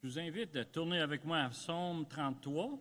[0.00, 2.78] Je vous invite à tourner avec moi à Psaume 33.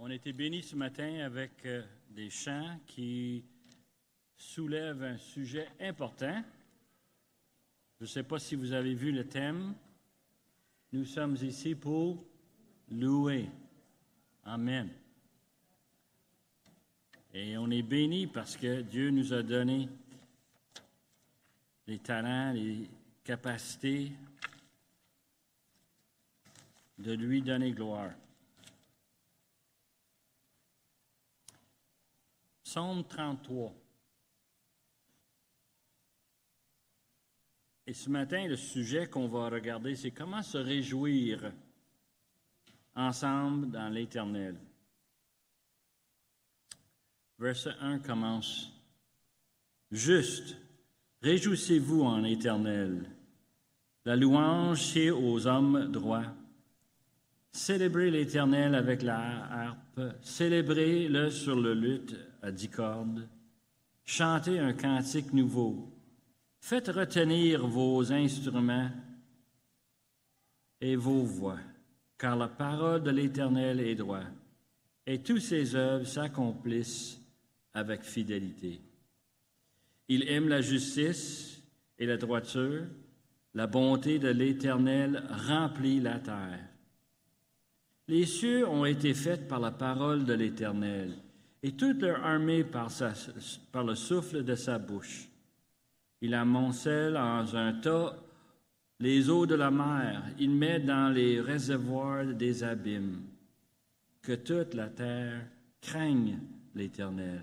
[0.00, 3.44] On a été bénis ce matin avec euh, des chants qui
[4.36, 6.42] soulèvent un sujet important.
[8.00, 9.74] Je ne sais pas si vous avez vu le thème.
[10.92, 12.24] Nous sommes ici pour
[12.90, 13.48] louer.
[14.42, 14.90] Amen.
[17.32, 19.88] Et on est bénis parce que Dieu nous a donné
[21.86, 22.90] les talents, les
[23.24, 24.12] capacité
[26.98, 28.12] de lui donner gloire.
[32.62, 33.74] Psaume 33.
[37.86, 41.52] Et ce matin, le sujet qu'on va regarder, c'est comment se réjouir
[42.94, 44.56] ensemble dans l'Éternel.
[47.38, 48.70] Verset 1 commence.
[49.90, 50.56] Juste,
[51.22, 53.10] réjouissez-vous en l'Éternel
[54.06, 56.34] la louange est aux hommes droits.
[57.52, 63.28] Célébrez l'Éternel avec la harpe, célébrez-le sur le luth à dix cordes,
[64.04, 65.92] chantez un cantique nouveau,
[66.60, 68.90] faites retenir vos instruments
[70.80, 71.58] et vos voix,
[72.16, 74.32] car la parole de l'Éternel est droite,
[75.06, 77.20] et tous ses œuvres s'accomplissent
[77.74, 78.80] avec fidélité.
[80.10, 81.62] Il aime la justice
[81.96, 82.82] et la droiture,
[83.54, 86.58] la bonté de l'Éternel remplit la terre.
[88.08, 91.14] Les cieux ont été faits par la parole de l'Éternel,
[91.62, 92.88] et toute leur armée par,
[93.86, 95.28] le souffle de sa bouche.
[96.20, 98.16] Il amoncelle en un tas
[98.98, 103.22] les eaux de la mer, il met dans les réservoirs des abîmes.
[104.22, 105.46] Que toute la terre
[105.80, 106.40] craigne
[106.74, 107.42] l'Éternel,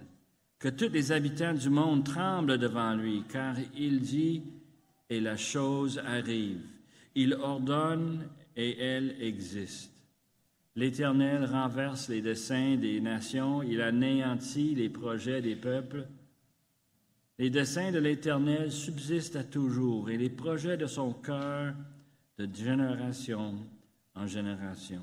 [0.59, 4.44] que tous les habitants du monde tremblent devant lui, car il dit,
[5.09, 6.61] et la chose arrive.
[7.16, 9.91] Il ordonne et elle existe.
[10.75, 16.08] L'Éternel renverse les desseins des nations, il anéantit les projets des peuples.
[17.39, 21.73] Les desseins de l'Éternel subsistent à toujours et les projets de son cœur
[22.37, 23.55] de génération
[24.15, 25.02] en génération.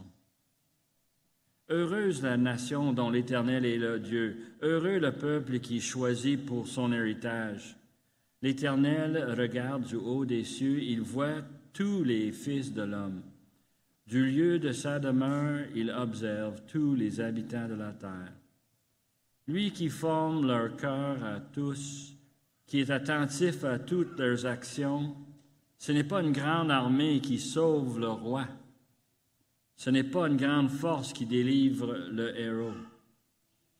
[1.70, 6.92] Heureuse la nation dont l'Éternel est le Dieu, heureux le peuple qui choisit pour son
[6.92, 7.76] héritage.
[8.42, 11.40] L'Éternel regarde du haut des cieux, il voit
[11.72, 13.22] tous les fils de l'homme.
[14.06, 18.32] Du lieu de sa demeure, il observe tous les habitants de la terre.
[19.48, 22.14] Lui qui forme leur cœur à tous,
[22.66, 25.16] qui est attentif à toutes leurs actions,
[25.78, 28.46] ce n'est pas une grande armée qui sauve le roi.
[29.76, 32.74] Ce n'est pas une grande force qui délivre le héros.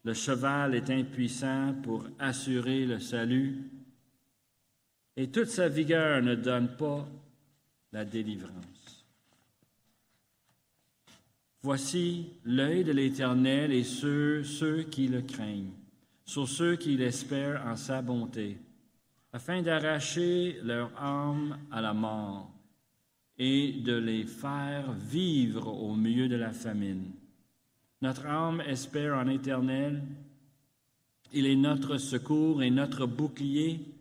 [0.05, 3.71] Le cheval est impuissant pour assurer le salut
[5.16, 7.09] et toute sa vigueur ne donne pas
[7.93, 9.06] la délivrance.
[11.62, 15.72] Voici l'œil de l'Éternel et sur ceux qui le craignent,
[16.27, 18.59] sur ceux qui l'espèrent en sa bonté,
[19.33, 22.53] afin d'arracher leur âme à la mort
[23.39, 27.11] et de les faire vivre au milieu de la famine.
[28.03, 30.03] Notre âme espère en Éternel,
[31.33, 33.95] il est notre secours et notre bouclier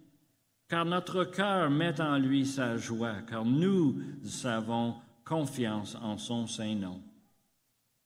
[0.73, 4.01] car notre cœur met en lui sa joie, car nous
[4.43, 6.99] avons confiance en son saint nom.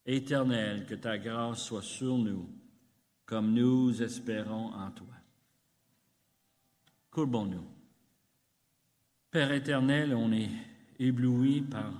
[0.05, 2.49] Éternel, que ta grâce soit sur nous,
[3.25, 5.07] comme nous espérons en toi.
[7.09, 7.65] Courbons-nous.
[9.31, 10.49] Père éternel, on est
[10.99, 11.93] ébloui par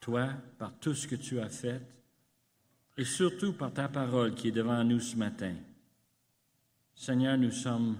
[0.00, 0.28] toi,
[0.58, 1.80] par tout ce que tu as fait,
[2.96, 5.54] et surtout par ta parole qui est devant nous ce matin.
[6.94, 7.96] Seigneur, nous sommes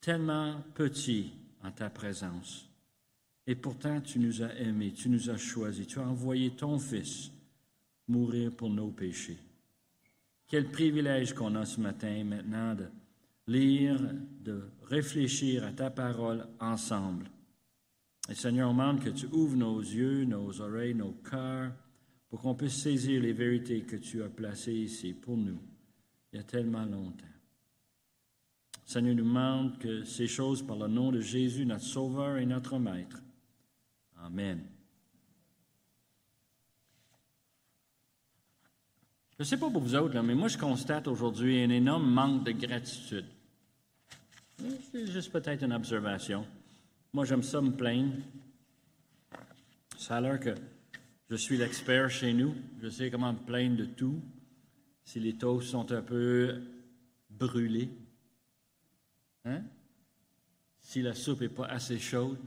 [0.00, 1.32] tellement petit
[1.62, 2.68] en ta présence.
[3.46, 7.30] Et pourtant, tu nous as aimés, tu nous as choisis, tu as envoyé ton Fils
[8.06, 9.38] mourir pour nos péchés.
[10.46, 12.86] Quel privilège qu'on a ce matin maintenant de
[13.48, 13.98] lire,
[14.44, 17.30] de réfléchir à ta parole ensemble.
[18.28, 21.72] Et Seigneur, on demande que tu ouvres nos yeux, nos oreilles, nos cœurs,
[22.28, 25.58] pour qu'on puisse saisir les vérités que tu as placées ici pour nous,
[26.32, 27.24] il y a tellement longtemps.
[28.84, 32.78] Seigneur nous demande que ces choses par le nom de Jésus, notre Sauveur et notre
[32.78, 33.22] Maître.
[34.16, 34.62] Amen.
[39.38, 42.44] Je ne sais pas pour vous autres, mais moi je constate aujourd'hui un énorme manque
[42.44, 43.26] de gratitude.
[44.90, 46.44] C'est juste peut-être une observation.
[47.12, 48.14] Moi j'aime ça me plaindre.
[49.96, 50.54] Ça a l'air que
[51.30, 52.54] je suis l'expert chez nous.
[52.80, 54.20] Je sais comment me plaindre de tout.
[55.04, 56.62] Si les toasts sont un peu
[57.30, 57.90] brûlés,
[59.44, 59.62] Hein?
[60.80, 62.38] si la soupe n'est pas assez chaude,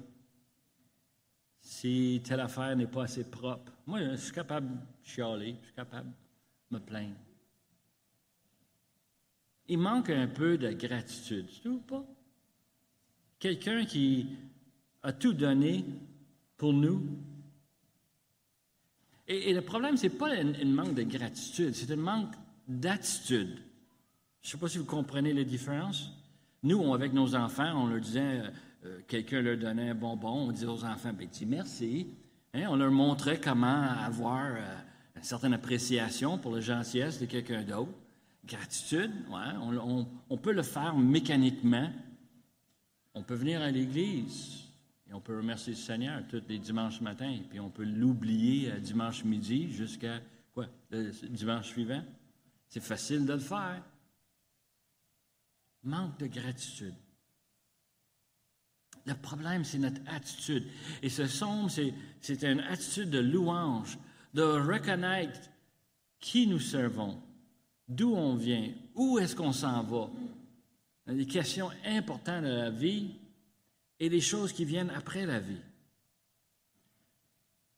[1.60, 3.72] si telle affaire n'est pas assez propre.
[3.86, 7.16] Moi, je suis capable de chialer, je suis capable de me plaindre.
[9.68, 12.06] Il manque un peu de gratitude, tu trouves pas?
[13.40, 14.28] Quelqu'un qui
[15.04, 15.86] a tout donné
[16.58, 17.04] pour nous.
[19.28, 22.34] Et, le problème, ce n'est pas un manque de gratitude, c'est un manque
[22.68, 23.60] d'attitude.
[24.42, 26.12] Je ne sais pas si vous comprenez les différences.
[26.64, 28.42] Nous, avec nos enfants, on leur disait,
[28.86, 32.08] euh, quelqu'un leur donnait un bonbon, on disait aux enfants, ben, dis merci.
[32.54, 34.76] Hein, on leur montrait comment avoir euh,
[35.16, 37.92] une certaine appréciation pour le gentillesse de quelqu'un d'autre.
[38.46, 41.90] Gratitude, ouais, on, peut le faire mécaniquement.
[43.14, 44.71] On peut venir à l'église
[45.14, 49.24] on peut remercier le Seigneur tous les dimanches matins, puis on peut l'oublier à dimanche
[49.24, 50.20] midi jusqu'à
[50.54, 52.04] quoi, le dimanche suivant.
[52.70, 53.84] C'est facile de le faire.
[55.84, 56.94] Manque de gratitude.
[59.06, 60.68] Le problème, c'est notre attitude.
[61.02, 63.98] Et ce somme, c'est une attitude de louange,
[64.34, 65.50] de reconnaître
[66.20, 67.20] qui nous servons,
[67.88, 70.10] d'où on vient, où est-ce qu'on s'en va.
[71.08, 73.16] Des questions importantes de la vie
[74.02, 75.62] et des choses qui viennent après la vie.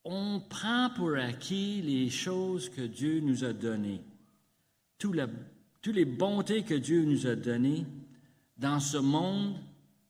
[0.06, 4.02] On prend pour acquis les choses que Dieu nous a données,
[4.98, 7.86] toutes les bontés que Dieu nous a données
[8.56, 9.58] dans ce monde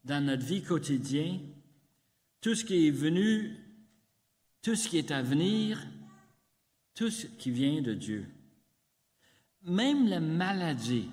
[0.03, 1.39] dans notre vie quotidienne,
[2.41, 3.57] tout ce qui est venu,
[4.61, 5.81] tout ce qui est à venir,
[6.93, 8.27] tout ce qui vient de Dieu.
[9.63, 11.09] Même la maladie.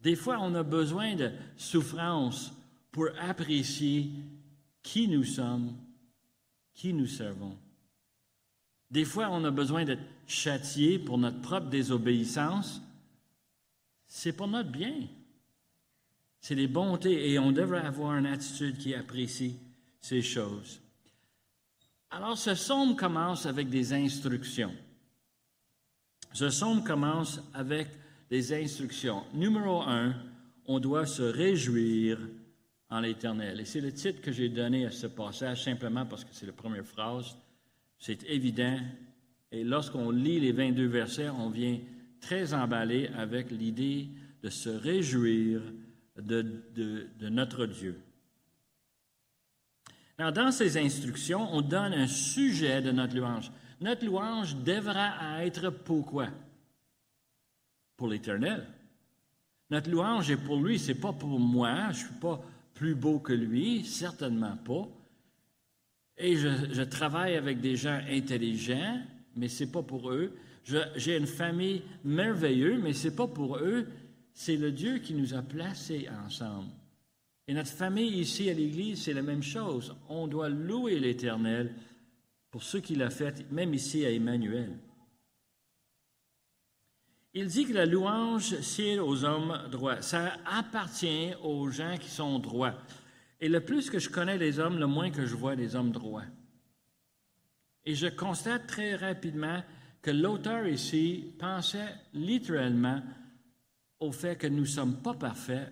[0.00, 2.52] Des fois, on a besoin de souffrance
[2.92, 4.10] pour apprécier
[4.82, 5.76] qui nous sommes,
[6.74, 7.56] qui nous servons.
[8.90, 12.82] Des fois, on a besoin d'être châtié pour notre propre désobéissance.
[14.06, 14.94] C'est pour notre bien.
[16.40, 19.56] C'est les bontés et on devrait avoir une attitude qui apprécie
[20.00, 20.80] ces choses.
[22.10, 24.74] Alors, ce psaume commence avec des instructions.
[26.32, 27.88] Ce psaume commence avec
[28.30, 29.22] des instructions.
[29.34, 30.14] Numéro un,
[30.66, 32.18] on doit se réjouir
[32.90, 33.60] en l'Éternel.
[33.60, 36.52] Et c'est le titre que j'ai donné à ce passage simplement parce que c'est la
[36.52, 37.36] première phrase.
[37.98, 38.78] C'est évident.
[39.52, 41.78] Et lorsqu'on lit les 22 versets, on vient
[42.20, 44.08] très emballé avec l'idée
[44.42, 45.60] de se réjouir
[46.16, 46.44] de,
[47.28, 48.00] notre Dieu.
[50.18, 53.50] dans ces instructions, on donne un sujet de notre louange.
[53.80, 56.28] Notre louange devra être pourquoi?
[57.96, 58.66] Pour l'Éternel.
[59.70, 62.42] Notre louange est pour lui, c'est pas pour moi, je suis pas
[62.80, 64.88] plus beau que lui, certainement pas.
[66.16, 69.02] Et je, travaille avec des gens intelligents,
[69.36, 70.34] mais c'est pas pour eux.
[70.96, 73.86] J'ai une famille merveilleuse, mais c'est pas pour eux
[74.32, 76.70] c'est le Dieu qui nous a placés ensemble.
[77.46, 79.94] Et notre famille ici à l'Église, c'est la même chose.
[80.08, 81.74] On doit louer l'Éternel
[82.50, 84.70] pour ce qu'il a fait, même ici à Emmanuel.
[87.32, 90.02] Il dit que la louange, c'est aux hommes droits.
[90.02, 92.74] Ça appartient aux gens qui sont droits.
[93.40, 95.92] Et le plus que je connais les hommes, le moins que je vois des hommes
[95.92, 96.24] droits.
[97.84, 99.62] Et je constate très rapidement
[100.02, 103.00] que l'auteur ici pensait littéralement
[104.00, 105.70] au fait que nous ne sommes pas parfaits,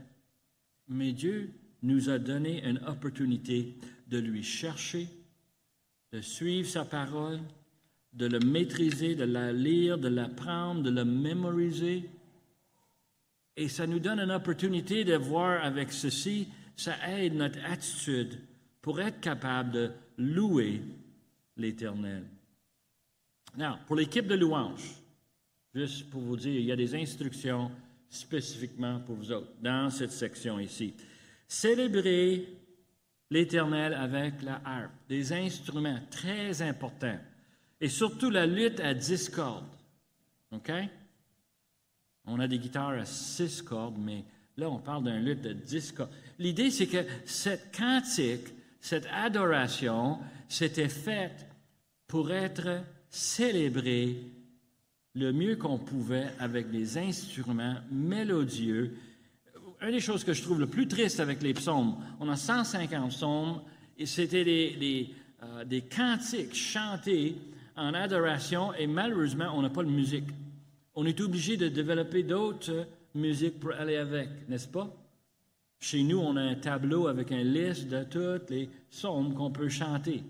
[0.87, 1.53] mais Dieu
[1.83, 3.77] nous a donné une opportunité
[4.07, 5.09] de lui chercher,
[6.13, 7.41] de suivre sa parole,
[8.19, 12.11] de le maîtriser, de la lire, de l'apprendre, de le mémoriser.
[13.57, 18.41] Et ça nous donne une opportunité de voir avec ceci, ça aide notre attitude
[18.83, 20.83] pour être capable de louer
[21.57, 22.25] l'Éternel.
[23.57, 24.97] Alors, pour l'équipe de louange,
[25.73, 27.71] juste pour vous dire, il y a des instructions
[28.09, 30.95] spécifiquement pour vous autres, dans cette section ici.
[31.47, 32.49] Célébrer
[33.31, 37.19] l'Éternel avec la harpe, des instruments très importants,
[37.81, 39.65] et surtout la lutte à dix cordes.
[40.53, 40.71] OK?
[42.27, 44.25] On a des guitares à six cordes, mais
[44.57, 46.11] là, on parle d'un lutte de dix cordes.
[46.39, 48.49] L'idée, c'est que cette cantique,
[48.81, 50.19] cette adoration,
[50.49, 51.47] s'était faite
[52.07, 54.17] pour être célébrée
[55.15, 58.97] le mieux qu'on pouvait avec des instruments mélodieux.
[59.81, 63.11] Une des choses que je trouve le plus triste avec les psaumes, on a 150
[63.11, 63.61] psaumes
[63.97, 65.11] et c'était des,
[65.43, 67.37] euh, des, cantiques chantés
[67.79, 70.29] en adoration et malheureusement, on n'a pas de musique.
[70.95, 74.93] On est obligé de développer d'autres musiques pour aller avec, n'est-ce pas?
[75.81, 79.69] Chez nous, on a un tableau avec un liste de toutes les psaumes qu'on peut
[79.69, 80.23] chanter.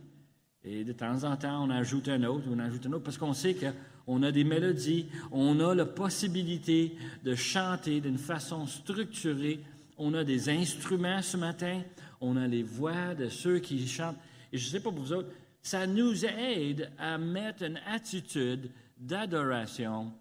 [0.63, 3.33] Et de temps en temps, on ajoute un autre, on ajoute un autre, parce qu'on
[3.33, 3.67] sait que
[4.11, 9.61] on a des mélodies, on a la possibilité de chanter d'une façon structurée
[9.99, 11.83] On a des instruments ce matin.
[12.21, 14.17] On a les voix de ceux qui chantent.
[14.53, 15.29] Et je ne sais pas pour vous autres,
[15.63, 20.13] ça nous aide à mettre une attitude d'adoration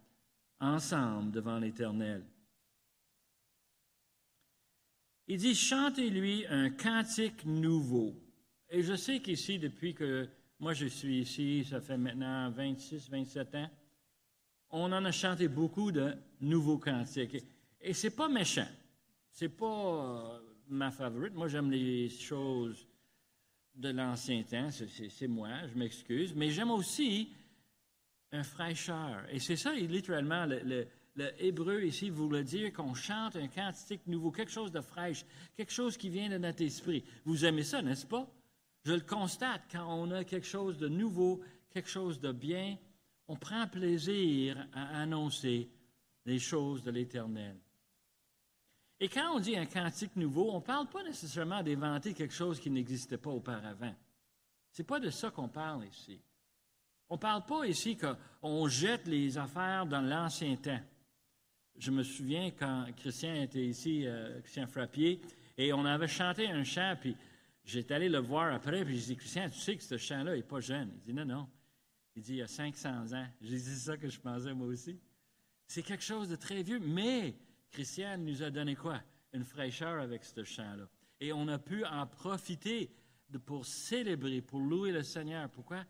[0.60, 2.24] ensemble devant l'Éternel.
[5.28, 8.16] Il dit, chantez-lui un cantique nouveau.
[8.70, 10.28] Et je sais qu'ici, depuis que
[10.60, 13.70] moi je suis ici, ça fait maintenant 26, 27 ans,
[14.70, 17.44] on en a chanté beaucoup de nouveaux cantiques.
[17.82, 18.68] Et c'est pas méchant.
[19.32, 21.34] C'est pas euh, ma favorite.
[21.34, 22.88] Moi, j'aime les choses
[23.78, 24.70] de l'ancien temps.
[24.72, 26.34] C'est moi, je m'excuse.
[26.36, 27.32] Mais j'aime aussi
[28.32, 29.24] un fraîcheur.
[29.32, 30.88] Et c'est ça, littéralement, le,
[31.40, 35.98] hébreu ici voulait dire qu'on chante un cantique nouveau, quelque chose de fraîche, quelque chose
[35.98, 37.04] qui vient de notre esprit.
[37.26, 38.28] Vous aimez ça, n'est-ce pas?
[38.84, 41.42] Je le constate quand on a quelque chose de nouveau,
[41.72, 42.78] quelque chose de bien,
[43.28, 45.70] on prend plaisir à annoncer
[46.26, 47.58] les choses de l'Éternel.
[49.00, 52.60] Et quand on dit un cantique nouveau, on ne parle pas nécessairement d'inventer quelque chose
[52.60, 53.94] qui n'existait pas auparavant.
[54.72, 56.20] Ce n'est pas de ça qu'on parle ici.
[57.10, 60.80] On ne parle pas ici qu'on jette les affaires dans l'ancien temps.
[61.78, 65.22] Je me souviens quand Christian était ici, euh, Christian Frappier,
[65.58, 67.16] et on avait chanté un chant, puis
[67.64, 70.42] j'étais allé le voir après, puis j'ai dit, Christian, tu sais que ce chant-là n'est
[70.42, 70.92] pas jeune?
[70.96, 71.48] Il dit, non, non.
[72.16, 73.28] Il dit, il y a 500 ans.
[73.42, 75.00] J'ai dit, c'est ça que je pensais moi aussi.
[75.68, 77.36] C'est quelque chose de très vieux, mais
[77.72, 79.02] Christian nous a donné quoi?
[79.34, 80.88] Une fraîcheur avec ce chant-là.
[81.20, 82.92] Et on a pu en profiter
[83.46, 85.50] pour célébrer, pour louer le Seigneur.
[85.50, 85.84] Pourquoi?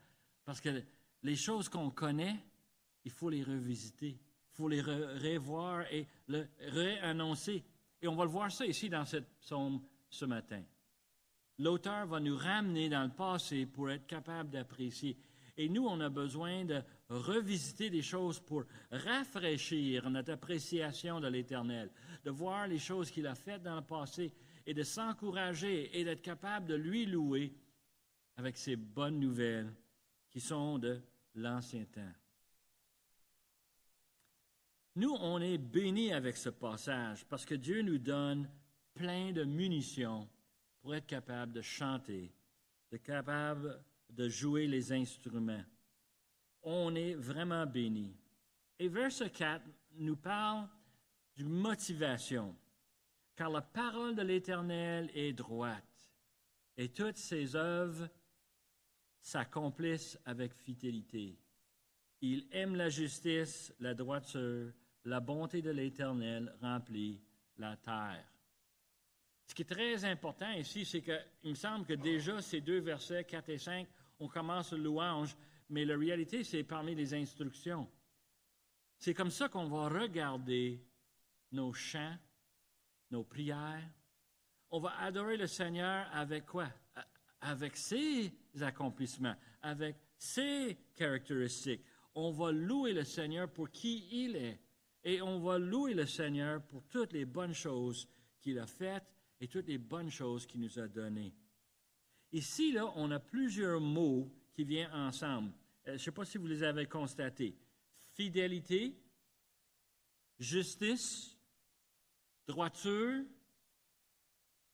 [0.44, 0.82] Parce que
[1.24, 2.36] les choses qu'on connaît,
[3.06, 4.10] il faut les revisiter.
[4.10, 7.64] Il faut les revoir et le réannoncer.
[8.02, 10.64] Et on va le voir ça ici dans cette psaume ce matin.
[11.60, 15.18] L'auteur va nous ramener dans le passé pour être capable d'apprécier.
[15.58, 21.90] Et nous, on a besoin de revisiter des choses pour rafraîchir notre appréciation de l'Éternel,
[22.24, 24.34] de voir les choses qu'il a faites dans le passé
[24.66, 27.54] et de s'encourager et d'être capable de lui louer
[28.36, 29.74] avec ces bonnes nouvelles
[30.30, 31.02] qui sont de
[31.36, 32.14] l'ancien temps.
[34.96, 38.50] Nous, on est bénis avec ce passage parce que Dieu nous donne
[38.94, 40.28] plein de munitions
[40.82, 42.34] pour être capable de chanter,
[42.92, 45.64] de capable de jouer les instruments.
[46.70, 48.14] On est vraiment béni.
[48.78, 49.64] Et verset 4
[50.00, 50.68] nous parle
[51.38, 52.54] de motivation,
[53.38, 56.12] car la parole de l'Éternel est droite,
[56.76, 58.10] et toutes ses œuvres
[59.22, 61.40] s'accomplissent avec fidélité.
[62.20, 64.74] Il aime la justice, la droiture,
[65.06, 67.22] la bonté de l'Éternel remplit
[67.60, 68.28] la terre.
[69.46, 73.24] Ce qui est très important ici, c'est qu'il me semble que déjà ces deux versets,
[73.24, 73.88] 4 et 5,
[74.20, 75.34] on commence louange,
[75.70, 77.90] mais la réalité, c'est parmi les instructions.
[78.98, 80.82] C'est comme ça qu'on va regarder
[81.52, 82.18] nos chants,
[83.12, 83.90] nos prières.
[84.70, 86.70] On va adorer le Seigneur avec quoi?
[87.42, 91.84] Avec ses accomplissements, avec ses caractéristiques.
[92.16, 94.60] On va louer le Seigneur pour qui il est.
[95.04, 98.08] Et on va louer le Seigneur pour toutes les bonnes choses
[98.42, 99.06] qu'il a faites
[99.40, 101.34] et toutes les bonnes choses qu'il nous a données.
[102.32, 105.52] Ici, là, on a plusieurs mots qui viennent ensemble.
[105.88, 107.56] Euh, je ne sais pas si vous les avez constatés.
[108.16, 109.00] Fidélité,
[110.40, 111.38] justice,
[112.48, 113.24] droiture,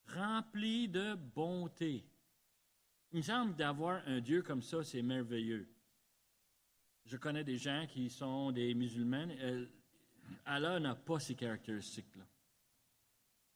[0.07, 2.05] rempli de bonté.
[3.11, 5.67] Il me semble d'avoir un Dieu comme ça, c'est merveilleux.
[7.03, 9.27] Je connais des gens qui sont des musulmans.
[9.41, 9.65] Euh,
[10.45, 12.23] Allah n'a pas ces caractéristiques-là.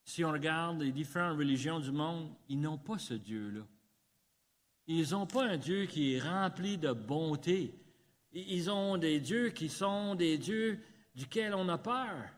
[0.04, 3.66] Si on regarde les différentes religions du monde, ils n'ont pas ce Dieu-là.
[4.88, 7.74] Ils n'ont pas un Dieu qui est rempli de bonté.
[8.32, 10.80] Ils ont des dieux qui sont des dieux
[11.14, 12.30] duquel on a peur.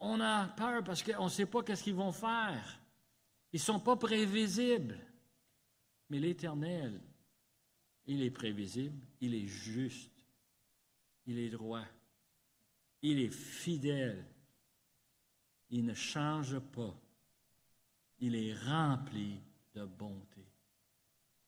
[0.00, 2.80] On a peur parce qu'on ne sait pas qu'est-ce qu'ils vont faire.
[3.52, 4.98] Ils ne sont pas prévisibles.
[6.10, 7.00] Mais l'Éternel,
[8.06, 10.10] il est prévisible, il est juste,
[11.26, 11.84] il est droit,
[13.02, 14.24] il est fidèle,
[15.70, 16.98] il ne change pas,
[18.20, 19.38] il est rempli
[19.74, 20.27] de bonté.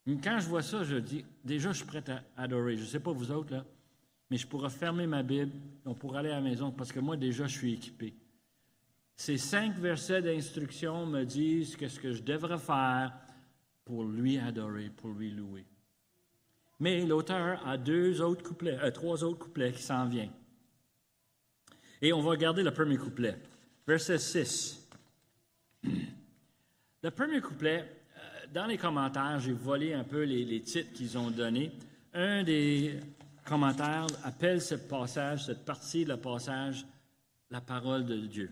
[0.06, 2.76] Quand je vois ça, je dis, déjà, je suis prêt à adorer.
[2.76, 3.64] Je ne sais pas vous autres, là,
[4.30, 5.52] mais je pourrais fermer ma Bible,
[5.84, 8.14] on pourrait aller à la maison, parce que moi, déjà, je suis équipé.
[9.16, 13.12] Ces cinq versets d'instruction me disent ce que je devrais faire
[13.84, 15.66] pour lui adorer, pour lui louer.
[16.78, 20.32] Mais l'auteur a deux autres couplets, euh, trois autres couplets qui s'en viennent.
[22.00, 23.36] Et on va regarder le premier couplet,
[23.86, 24.88] verset 6.
[27.02, 27.99] Le premier couplet,
[28.52, 31.72] dans les commentaires, j'ai volé un peu les, titres qu'ils ont donnés.
[32.12, 32.98] Un des
[33.44, 36.84] commentaires appelle ce passage, cette partie, le passage,
[37.50, 38.50] la parole de Dieu.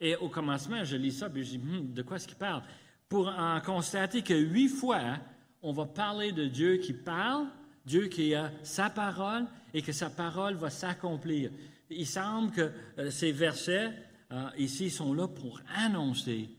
[0.00, 2.62] Et au commencement, je lis ça, puis je dis, hmm, de quoi est-ce qu'il parle?
[3.08, 5.18] Pour en constater que huit fois,
[5.62, 7.46] on va parler de Dieu qui parle,
[7.84, 11.50] Dieu qui a sa parole, et que sa parole va s'accomplir.
[11.88, 13.92] Il semble que euh, ces versets
[14.32, 16.50] euh, ici sont là pour annoncer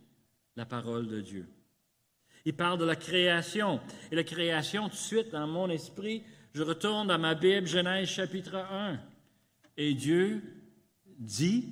[0.56, 1.48] la parole de Dieu.
[2.48, 3.82] Il parle de la création.
[4.10, 6.24] Et la création, tout de suite, dans mon esprit,
[6.54, 8.98] je retourne dans ma Bible, Genèse chapitre 1.
[9.76, 10.42] Et Dieu
[11.20, 11.66] dit,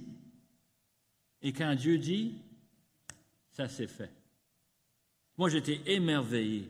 [1.41, 2.35] et quand Dieu dit,
[3.53, 4.11] ça s'est fait.
[5.37, 6.69] Moi, j'étais émerveillé.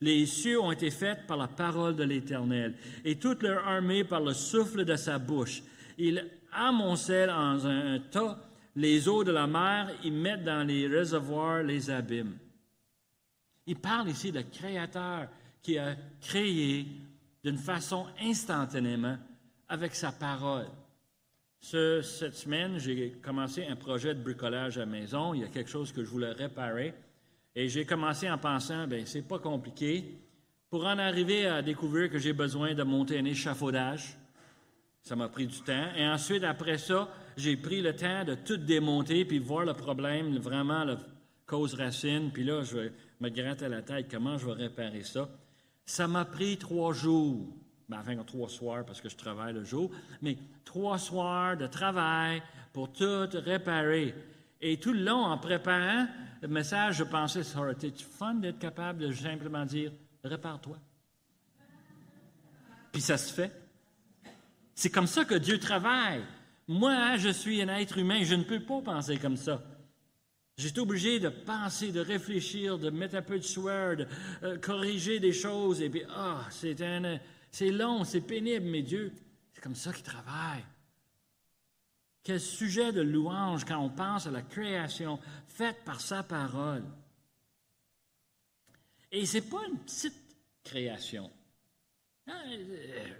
[0.00, 4.20] Les cieux ont été faits par la parole de l'Éternel, et toute leur armée par
[4.20, 5.64] le souffle de sa bouche.
[5.98, 8.38] Il amoncelle en un tas
[8.76, 12.38] les eaux de la mer, ils mettent dans les réservoirs les abîmes.
[13.68, 15.28] Il parle ici de Créateur
[15.60, 16.86] qui a créé
[17.44, 19.18] d'une façon instantanément
[19.68, 20.68] avec sa parole.
[21.60, 25.34] cette semaine, j'ai commencé un projet de bricolage à la maison.
[25.34, 26.94] Il y a quelque chose que je voulais réparer.
[27.54, 30.18] Et j'ai commencé en pensant, ben c'est pas compliqué.
[30.70, 34.16] Pour en arriver à découvrir que j'ai besoin de monter un échafaudage,
[35.02, 35.94] ça m'a pris du temps.
[35.94, 37.06] Et ensuite, après ça,
[37.36, 40.86] j'ai pris le temps de tout démonter puis voir le problème, vraiment
[41.48, 42.30] cause racine.
[42.32, 42.90] Puis là, je
[43.20, 45.28] me gratter la tête comment je vais réparer ça.
[45.84, 47.48] Ça m'a pris trois jours.
[47.88, 49.90] Ben, enfin, trois soirs parce que je travaille le jour,
[50.20, 54.14] mais trois soirs de travail pour tout réparer.
[54.60, 56.06] Et tout le long, en préparant
[56.42, 59.90] le message, je pensais, ça aurait été fun d'être capable de simplement dire,
[60.22, 60.76] répare-toi.
[62.92, 63.52] Puis ça se fait.
[64.74, 66.22] C'est comme ça que Dieu travaille.
[66.66, 69.62] Moi, je suis un être humain, je ne peux pas penser comme ça.
[70.58, 74.06] J'étais obligé de penser, de réfléchir, de mettre un peu de sueur, de
[74.42, 75.80] euh, corriger des choses.
[75.80, 76.76] Et puis, ah, c'est
[77.52, 79.12] c'est long, c'est pénible, mais Dieu,
[79.52, 80.64] c'est comme ça qu'il travaille.
[82.24, 86.82] Quel sujet de louange quand on pense à la création faite par sa parole.
[89.12, 91.30] Et ce n'est pas une petite création.
[92.26, 92.42] Hein,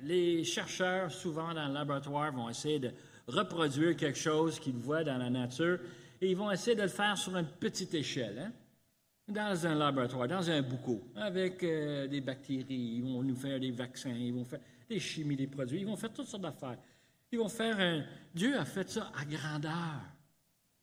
[0.02, 2.90] les chercheurs, souvent dans le laboratoire, vont essayer de
[3.28, 5.78] reproduire quelque chose qu'ils voient dans la nature
[6.20, 8.52] et ils vont essayer de le faire sur une petite échelle, hein.
[9.28, 12.64] dans un laboratoire, dans un boucau, avec euh, des bactéries.
[12.96, 15.96] Ils vont nous faire des vaccins, ils vont faire des chimies des produits, ils vont
[15.96, 16.78] faire toutes sortes d'affaires.
[17.30, 18.04] Ils vont faire un.
[18.34, 20.00] Dieu a fait ça à grandeur.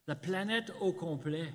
[0.07, 1.51] La planète au complet.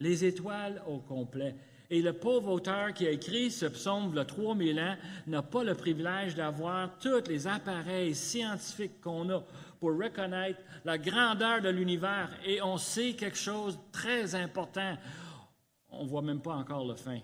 [0.00, 1.54] Les étoiles au complet.
[1.90, 5.74] Et le pauvre auteur qui a écrit ce psaume il 3000 ans n'a pas le
[5.74, 9.44] privilège d'avoir tous les appareils scientifiques qu'on a
[9.82, 12.30] pour reconnaître la grandeur de l'univers.
[12.44, 14.96] Et on sait quelque chose de très important.
[15.88, 17.18] On ne voit même pas encore le fin.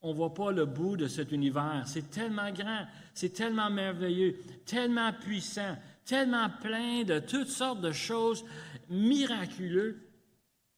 [0.00, 1.82] On ne voit pas le bout de cet univers.
[1.84, 5.76] C'est tellement grand, c'est tellement merveilleux, tellement puissant,
[6.06, 8.46] tellement plein de toutes sortes de choses
[8.88, 10.00] miraculeuses.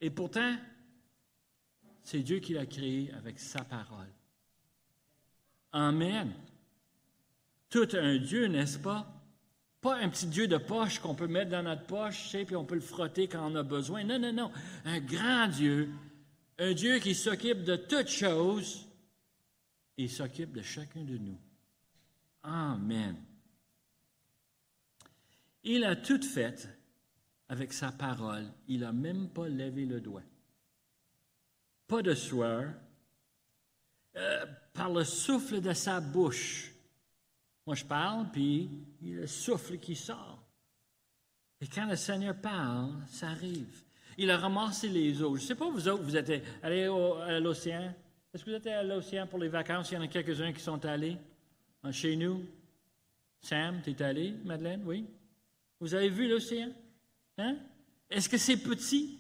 [0.00, 0.56] Et pourtant,
[2.02, 4.12] c'est Dieu qui l'a créé avec sa parole.
[5.70, 6.32] Amen.
[7.68, 9.19] Tout un Dieu, n'est-ce pas?
[9.80, 12.64] Pas un petit Dieu de poche qu'on peut mettre dans notre poche, et puis on
[12.64, 14.04] peut le frotter quand on a besoin.
[14.04, 14.52] Non, non, non.
[14.84, 15.90] Un grand Dieu,
[16.58, 18.86] un Dieu qui s'occupe de toutes choses
[19.96, 21.38] et s'occupe de chacun de nous.
[22.42, 23.16] Amen.
[25.64, 26.68] Il a tout fait
[27.48, 28.46] avec sa parole.
[28.68, 30.22] Il n'a même pas levé le doigt
[31.90, 32.72] pas de sueur,
[34.14, 36.69] euh, par le souffle de sa bouche.
[37.66, 38.70] Moi, je parle, puis
[39.02, 40.42] il y a le souffle qui sort.
[41.60, 43.84] Et quand le Seigneur parle, ça arrive.
[44.16, 45.36] Il a ramassé les eaux.
[45.36, 47.94] Je ne sais pas, vous autres, vous êtes allés à l'océan.
[48.32, 49.90] Est-ce que vous êtes allés à l'océan pour les vacances?
[49.90, 51.16] Il y en a quelques-uns qui sont allés
[51.82, 52.44] hein, chez nous.
[53.40, 54.82] Sam, tu es allé, Madeleine?
[54.84, 55.06] Oui?
[55.80, 56.70] Vous avez vu l'océan?
[57.38, 57.56] Hein?
[58.10, 59.18] Est-ce que c'est petit?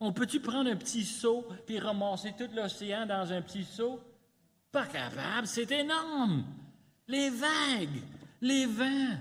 [0.00, 4.00] On peut-tu prendre un petit seau puis ramasser tout l'océan dans un petit seau?
[4.70, 6.44] Pas capable, c'est énorme.
[7.08, 8.02] Les vagues,
[8.40, 9.18] les vents.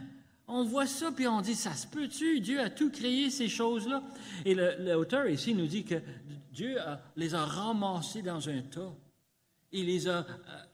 [0.47, 2.39] On voit ça, puis on dit, ça se peut-tu?
[2.39, 4.03] Dieu a tout créé, ces choses-là.
[4.45, 5.95] Et l'auteur ici nous dit que
[6.51, 6.77] Dieu
[7.15, 8.93] les a ramassés dans un tas.
[9.73, 10.23] Il les a euh,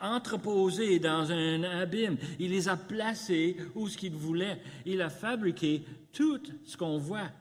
[0.02, 2.18] entreposés dans un abîme.
[2.38, 4.62] Il les a placés où ce qu'il voulait.
[4.86, 7.32] Il a fabriqué tout ce qu'on voit.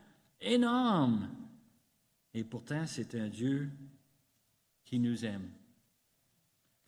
[0.41, 1.29] Énorme.
[2.33, 3.69] Et pourtant, c'est un Dieu
[4.85, 5.51] qui nous aime.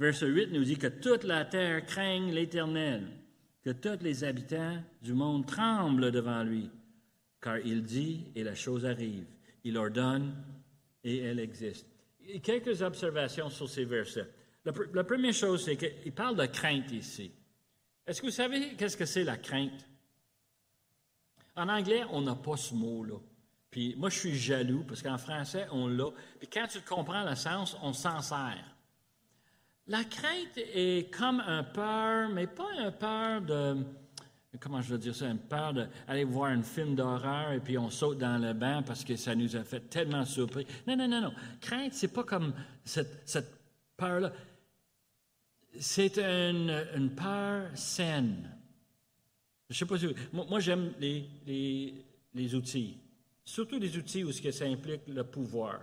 [0.00, 3.06] Verset 8 nous dit que toute la terre craigne l'Éternel,
[3.62, 6.70] que tous les habitants du monde tremblent devant lui,
[7.38, 9.26] car il dit et la chose arrive.
[9.62, 10.34] Il ordonne
[11.04, 11.86] et elle existe.
[12.42, 14.26] quelques observations sur ces versets.
[14.64, 17.30] La, première chose, c'est qu'il parle de crainte ici.
[18.06, 19.86] Est-ce que vous savez qu'est-ce que c'est la crainte?
[21.56, 23.18] En anglais, on n'a pas ce mot-là.
[23.70, 26.10] Puis moi, je suis jaloux parce qu'en français, on l'a.
[26.38, 28.64] Puis quand tu comprends le sens, on s'en sert.
[29.90, 33.76] La crainte est comme un peur, mais pas un peur de.
[34.60, 35.26] Comment je veux dire ça?
[35.26, 39.02] Une peur d'aller voir un film d'horreur et puis on saute dans le bain parce
[39.02, 40.64] que ça nous a fait tellement surpris.
[40.86, 41.32] Non, non, non, non.
[41.60, 43.26] Crainte, c'est pas comme cette,
[43.96, 44.32] peur-là.
[45.80, 48.48] C'est une, peur saine.
[49.70, 50.06] Je sais pas si.
[50.32, 52.96] Moi, moi j'aime les, les, les outils.
[53.44, 55.80] Surtout des outils où ce que ça implique le pouvoir.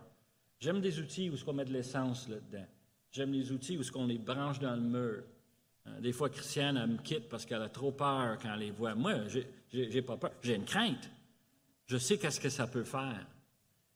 [0.61, 2.67] J'aime des outils où ce qu'on met de l'essence là-dedans.
[3.17, 5.23] J'aime les outils où ce qu'on les branche dans le mur.
[5.87, 8.69] Euh, des fois, Christiane, elle me quitte parce qu'elle a trop peur quand elle les
[8.69, 8.93] voit.
[8.93, 9.13] Moi,
[9.71, 10.29] j'ai pas peur.
[10.43, 11.09] J'ai une crainte.
[11.87, 13.25] Je sais qu'est-ce que ça peut faire.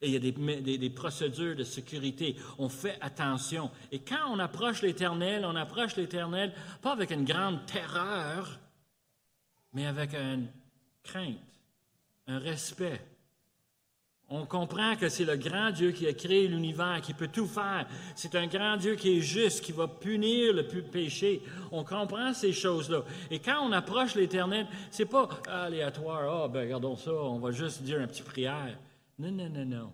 [0.02, 2.36] Et il y a des, procédures de sécurité.
[2.58, 3.70] On fait attention.
[3.92, 8.60] Et quand on approche l'Éternel, on approche l'Éternel pas avec une grande terreur,
[9.74, 10.48] mais avec une
[11.04, 11.38] crainte,
[12.26, 13.00] un respect.
[14.34, 17.86] On comprend que c'est le grand Dieu qui a créé l'univers, qui peut tout faire.
[18.16, 21.42] C'est un grand Dieu qui est juste, qui va punir le péché.
[21.70, 23.04] On comprend ces choses-là.
[23.30, 26.22] Et quand on approche l'Éternel, c'est pas aléatoire.
[26.24, 28.78] Ah, oh, ben regardons ça, on va juste dire une petite prière.
[29.20, 29.92] Non, non, non, non.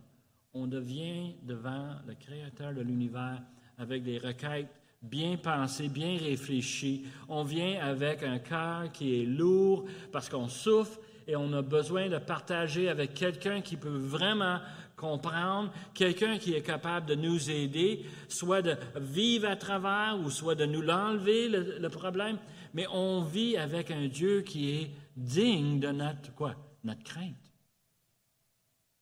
[0.54, 3.42] On devient devant le Créateur de l'univers
[3.80, 4.70] avec des requêtes
[5.02, 7.06] bien pensées, bien réfléchies.
[7.28, 12.08] On vient avec un cœur qui est lourd parce qu'on souffre et on a besoin
[12.08, 14.60] de partager avec quelqu'un qui peut vraiment
[14.96, 20.56] comprendre, quelqu'un qui est capable de nous aider, soit de vivre à travers ou soit
[20.56, 22.38] de nous l'enlever, le, problème.
[22.74, 26.56] Mais on vit avec un Dieu qui est digne de notre, quoi?
[26.84, 27.36] Notre crainte.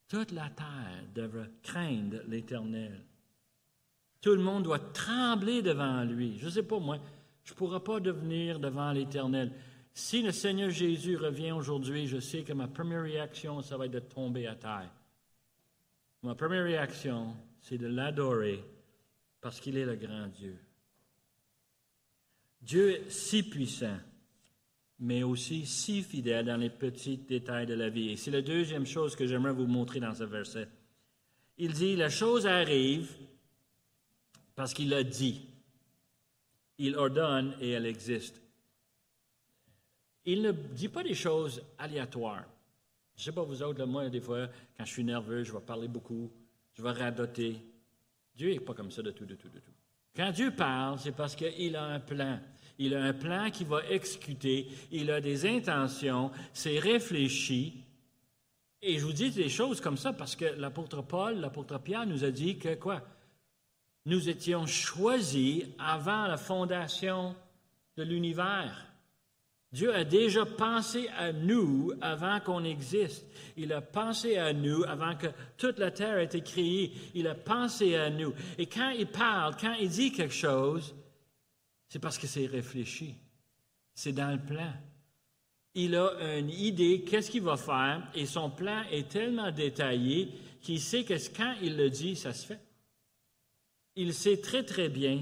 [0.08, 3.06] Toute la terre devrait craindre l'Éternel.
[4.22, 6.38] Tout le monde doit trembler devant lui.
[6.40, 6.98] Je ne sais pas, moi,
[7.44, 9.52] je ne pourrais pas devenir devant l'Éternel.
[9.98, 13.94] Si le Seigneur Jésus revient aujourd'hui, je sais que ma première réaction, ça va être
[13.94, 14.92] de tomber à terre.
[16.22, 18.62] Ma première réaction, c'est de l'adorer
[19.40, 20.58] parce qu'il est le grand Dieu.
[22.62, 23.98] Dieu est si puissant,
[25.00, 28.10] mais aussi si fidèle dans les petits détails de la vie.
[28.10, 30.68] Et c'est la deuxième chose que j'aimerais vous montrer dans ce verset.
[31.58, 33.16] Il dit, la chose arrive
[34.56, 35.48] parce qu'il a dit.
[36.80, 38.42] Il ordonne et elle existe.
[40.26, 42.46] Il ne dit pas des choses aléatoires.
[43.16, 45.60] Je ne sais pas vous autres, moi, des fois, quand je suis nerveux, je vais
[45.62, 46.32] parler beaucoup,
[46.74, 47.62] je vais radoter.
[48.36, 49.72] Dieu n'est pas comme ça de tout, de tout, de tout.
[50.16, 52.40] Quand Dieu parle, c'est parce qu'il a un plan.
[52.78, 57.86] Il a un plan qui va exécuter, il a des intentions, c'est réfléchi.
[58.82, 62.26] Et je vous dis des choses comme ça parce que l'apôtre Paul, l'apôtre Pierre nous
[62.26, 63.02] a dit que quoi?
[64.06, 67.36] Nous étions choisis avant la fondation
[67.96, 68.86] de l'univers.
[69.72, 73.26] Dieu a déjà pensé à nous avant qu'on existe.
[73.58, 76.94] Il a pensé à nous avant que toute la terre ait été créée.
[77.14, 78.34] Il a pensé à nous.
[78.58, 80.96] Et quand il parle, quand il dit quelque chose,
[81.90, 83.16] c'est parce que c'est réfléchi.
[83.94, 84.74] C'est dans le plan.
[85.74, 90.80] Il a une idée, qu'est-ce qu'il va faire, et son plan est tellement détaillé qu'il
[90.80, 92.62] sait que quand il le dit, ça se fait.
[93.98, 95.22] Il sait très, très bien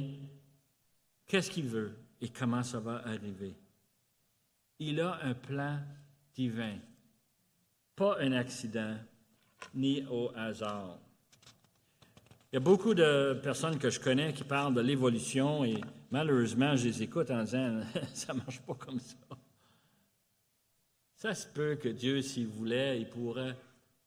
[1.26, 3.56] qu'est-ce qu'il veut et comment ça va arriver.
[4.86, 5.80] Il a un plan
[6.36, 6.78] divin,
[7.96, 8.98] pas un accident
[9.74, 11.00] ni au hasard.
[12.52, 15.80] Il y a beaucoup de personnes que je connais qui parlent de l'évolution et
[16.12, 17.80] malheureusement, je les écoute en disant
[18.14, 19.16] ça ne marche pas comme ça.
[21.16, 23.56] Ça se peut que Dieu, s'il voulait, il pourrait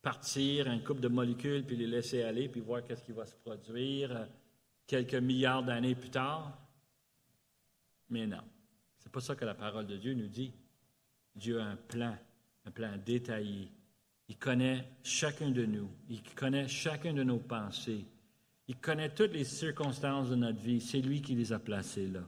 [0.02, 3.34] partir un couple de molécules puis les laisser aller puis voir qu'est-ce qui va se
[3.36, 4.28] produire
[4.86, 6.52] quelques milliards d'années plus tard.
[8.10, 8.42] Mais non,
[8.98, 10.52] c'est pas ça que la parole de Dieu nous dit.
[11.36, 12.16] Dieu a un plan,
[12.64, 13.70] un plan détaillé.
[14.28, 15.88] Il connaît chacun de nous.
[16.08, 18.04] Il connaît chacun de nos pensées.
[18.68, 20.80] Il connaît toutes les circonstances de notre vie.
[20.80, 22.22] C'est lui qui les a placées là.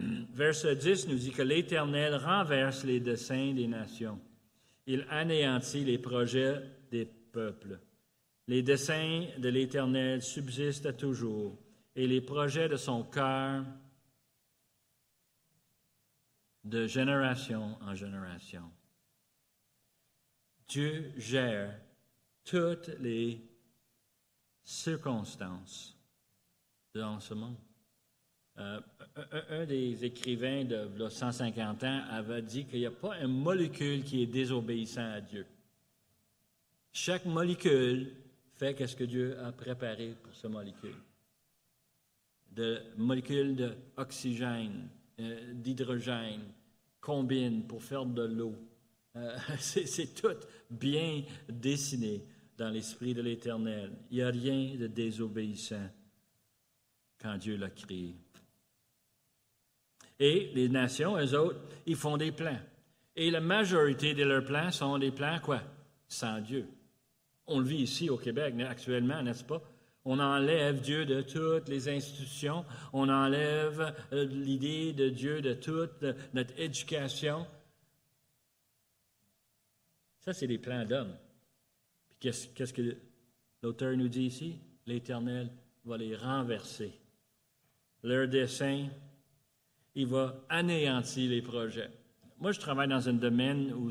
[0.32, 4.18] Verset 10 nous dit que l'Éternel renverse les desseins des nations.
[4.86, 7.78] Il anéantit les projets des peuples.
[8.48, 11.56] Les desseins de l'Éternel subsistent à toujours,
[11.96, 13.64] et les projets de son cœur
[16.64, 18.70] de génération en génération.
[20.66, 21.78] Dieu gère
[22.44, 23.40] toutes les
[24.62, 25.96] circonstances
[26.94, 27.56] dans ce monde.
[28.56, 28.80] Un,
[29.66, 34.26] des écrivains de 150 ans avait dit qu'il n'y a pas une molécule qui est
[34.26, 35.44] désobéissant à Dieu.
[36.92, 38.14] Chaque molécule
[38.54, 40.94] fait ce que Dieu a préparé pour ce molécule.
[42.52, 44.88] De molécules d'oxygène,
[45.20, 46.42] euh, d'hydrogène,
[47.00, 48.54] combine pour faire de l'eau.
[49.16, 50.36] Euh, c'est tout
[50.70, 52.24] bien dessiné
[52.56, 53.92] dans l'esprit de l'Éternel.
[54.10, 55.88] Il n'y a rien de désobéissant
[57.20, 58.16] quand Dieu l'a créé.
[60.18, 62.60] Et les nations, eux autres, ils font des plans.
[63.16, 65.62] Et la majorité de leurs plans sont des plans, quoi?
[66.08, 66.66] Sans Dieu.
[67.46, 69.62] On le vit ici au Québec actuellement, n'est-ce pas?
[70.04, 76.04] On enlève Dieu de toutes les institutions, on enlève euh, l'idée de Dieu de toute
[76.34, 77.46] notre éducation.
[80.20, 81.16] Ça, c'est des plans d'hommes.
[82.20, 82.96] Qu'est-ce, que
[83.62, 84.58] l'auteur nous dit ici?
[84.86, 85.50] L'Éternel
[85.84, 86.92] va les renverser.
[88.02, 88.88] Leur dessein,
[89.94, 91.90] il va anéantir les projets.
[92.38, 93.90] Moi, je travaille dans un domaine où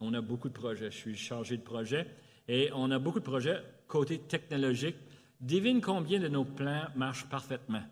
[0.00, 0.90] on a beaucoup de projets.
[0.90, 2.06] Je suis chargé de projets
[2.48, 4.96] et on a beaucoup de projets côté technologique.
[5.40, 7.84] Devine combien de nos plans marchent parfaitement.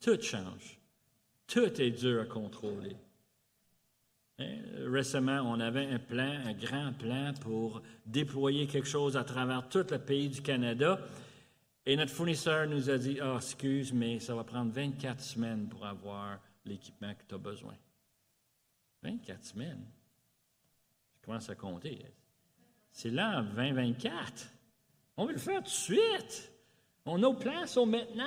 [0.00, 0.78] Tout change.
[1.46, 2.96] Tout est dur à contrôler.
[4.38, 4.58] Hein?
[4.86, 9.86] Récemment, on avait un plan, un grand plan pour déployer quelque chose à travers tout
[9.90, 11.00] le pays du Canada.
[11.84, 15.86] Et notre fournisseur nous a dit, ah, excuse, mais ça va prendre 24 semaines pour
[15.86, 17.74] avoir l'équipement que tu as besoin.
[19.02, 19.84] 24 semaines?
[21.14, 22.04] Je commence à compter.
[22.96, 24.48] C'est là, 2024.
[25.18, 26.50] On veut le faire tout de suite.
[27.04, 28.24] nos plans sont maintenant.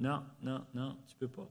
[0.00, 1.48] Non, non, non, tu ne peux pas.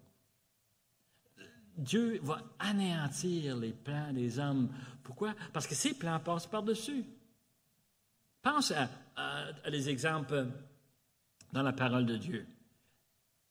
[1.77, 4.67] Dieu va anéantir les plans des hommes.
[5.03, 5.33] Pourquoi?
[5.53, 7.05] Parce que ces plans passent par-dessus.
[8.41, 10.47] Pense à, à, des exemples
[11.53, 12.45] dans la parole de Dieu.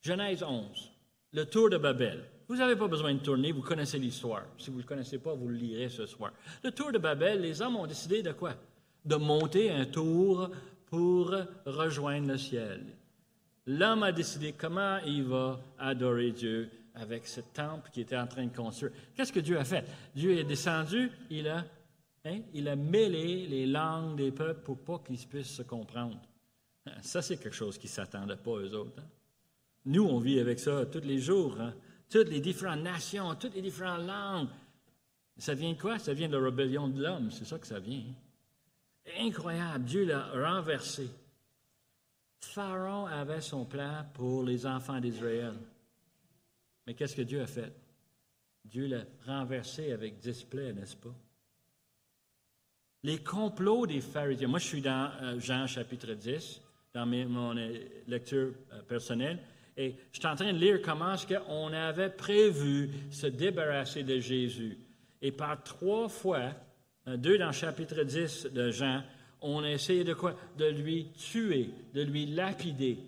[0.02, 0.92] Genèse 11,
[1.32, 2.28] le tour de Babel.
[2.48, 4.44] Vous n'avez pas besoin de tourner, vous connaissez l'histoire.
[4.56, 6.32] Si vous ne le connaissez pas, vous le lirez ce soir.
[6.64, 8.54] Le tour de Babel, les hommes ont décidé de quoi?
[9.04, 10.50] De monter un tour
[10.86, 11.34] pour
[11.66, 12.86] rejoindre le ciel.
[13.66, 18.46] L'homme a décidé comment il va adorer Dieu avec ce temple qui était en train
[18.46, 18.92] de construire.
[19.14, 19.84] Qu'est-ce que Dieu a fait?
[20.14, 21.66] Dieu est descendu, il a,
[22.24, 26.18] hein, il a mêlé les langues des peuples pour pas qu'ils puissent se comprendre.
[27.02, 29.00] Ça, c'est quelque chose qui ne s'attendait pas aux autres.
[29.00, 29.06] Hein.
[29.84, 31.60] Nous, on vit avec ça tous les jours.
[31.60, 31.74] Hein.
[32.10, 34.48] Toutes les différentes nations, toutes les différentes langues.
[35.36, 35.98] Ça vient de quoi?
[35.98, 37.30] Ça vient de la rébellion de l'homme.
[37.30, 38.04] C'est ça que ça vient.
[39.18, 39.84] Incroyable.
[39.84, 41.08] Dieu l'a renversé.
[42.40, 45.54] Pharaon avait son plan pour les enfants d'Israël.
[46.86, 47.72] Mais qu'est-ce que Dieu a fait?
[48.64, 51.14] Dieu l'a renversé avec display, n'est-ce pas?
[53.02, 54.48] Les complots des pharisiens.
[54.48, 56.60] Moi, je suis dans euh, Jean chapitre 10,
[56.92, 59.38] dans mon euh, lecture euh, personnelle,
[59.78, 64.18] et je suis en train de lire comment est-ce qu'on avait prévu se débarrasser de
[64.18, 64.76] Jésus.
[65.22, 66.50] Et par trois fois,
[67.06, 69.04] deux dans chapitre 10 de Jean,
[69.40, 70.34] on a essayé de quoi?
[70.56, 72.98] De lui tuer, de lui lapider.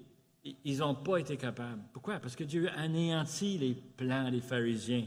[0.64, 1.83] Ils n'ont pas été capables.
[1.92, 2.20] Pourquoi?
[2.20, 5.06] Parce que Dieu anéantit les plans des pharisiens.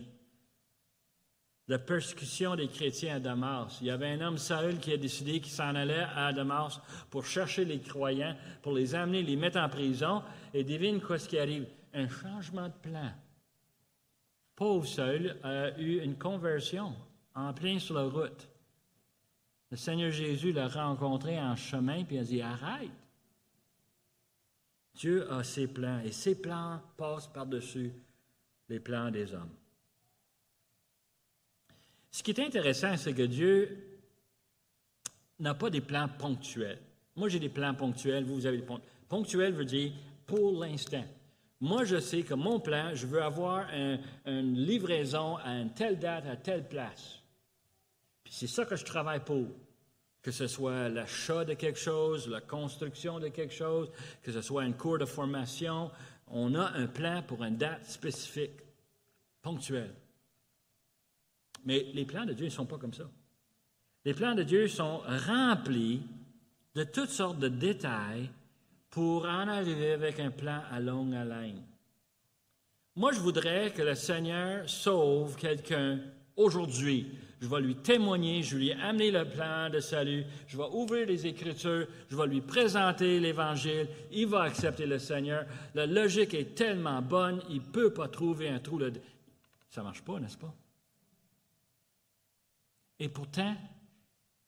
[1.70, 3.78] La persécution des chrétiens à Damas.
[3.80, 7.26] Il y avait un homme, Saül, qui a décidé qu'il s'en allait à Damas pour
[7.26, 10.22] chercher les croyants, pour les amener, les mettre en prison.
[10.54, 11.66] Et devine quoi ce qui arrive?
[11.94, 13.12] Un changement de plan.
[14.56, 16.94] Pauvre Saül a eu une conversion
[17.34, 18.50] en plein sur la route.
[19.72, 22.92] Le Seigneur Jésus l'a rencontré en chemin, puis il a dit Arrête,
[24.94, 27.92] Dieu a ses plans et ses plans passent par-dessus
[28.70, 29.56] les plans des hommes.
[32.14, 33.76] Ce qui est intéressant, c'est que Dieu
[35.40, 36.78] n'a pas des plans ponctuels.
[37.16, 39.54] Moi, j'ai des plans ponctuels, vous, vous avez des plans ponctuels.
[39.54, 39.92] veut dire
[40.28, 41.04] pour l'instant.
[41.60, 46.28] Moi, je sais que mon plan, je veux avoir une livraison à une telle date,
[46.28, 47.20] à telle place.
[48.24, 49.48] Puis c'est ça que je travaille pour
[50.22, 54.62] que ce soit l'achat de quelque chose, la construction de quelque chose, que ce soit
[54.62, 55.90] un cours de formation,
[56.28, 58.62] on a un plan pour une date spécifique,
[59.42, 59.96] ponctuelle.
[61.66, 63.10] Mais les plans de Dieu ne sont pas comme ça.
[64.06, 66.02] Les plans de Dieu sont remplis
[66.76, 68.30] de toutes sortes de détails
[68.90, 71.62] pour en arriver avec un plan à longue haleine.
[72.96, 76.00] Moi, je voudrais que le Seigneur sauve quelqu'un
[76.36, 77.08] aujourd'hui,
[77.42, 81.08] je vais lui témoigner, je vais lui amener le plan de salut, je vais ouvrir
[81.08, 85.46] les Écritures, je vais lui présenter l'Évangile, il va accepter le Seigneur.
[85.74, 88.80] La logique est tellement bonne, il ne peut pas trouver un trou.
[89.70, 90.54] Ça ne marche pas, n'est-ce pas?
[93.00, 93.56] Et pourtant,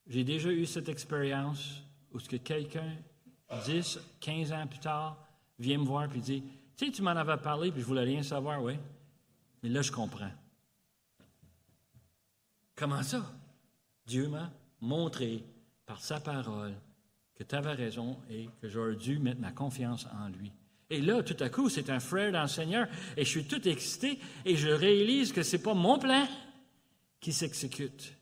[0.07, 1.81] j'ai déjà eu cette expérience
[2.11, 2.95] où ce que quelqu'un,
[3.65, 5.17] 10, 15 ans plus tard,
[5.59, 6.43] vient me voir et dit,
[6.77, 8.73] tu tu m'en avais parlé, puis je voulais rien savoir, oui.
[9.63, 10.31] Mais là, je comprends.
[12.75, 13.25] Comment ça?
[14.05, 15.43] Dieu m'a montré
[15.85, 16.73] par sa parole
[17.35, 20.51] que tu avais raison et que j'aurais dû mettre ma confiance en lui.
[20.89, 23.67] Et là, tout à coup, c'est un frère dans le Seigneur et je suis tout
[23.67, 26.27] excité et je réalise que ce n'est pas mon plan
[27.19, 28.13] qui s'exécute,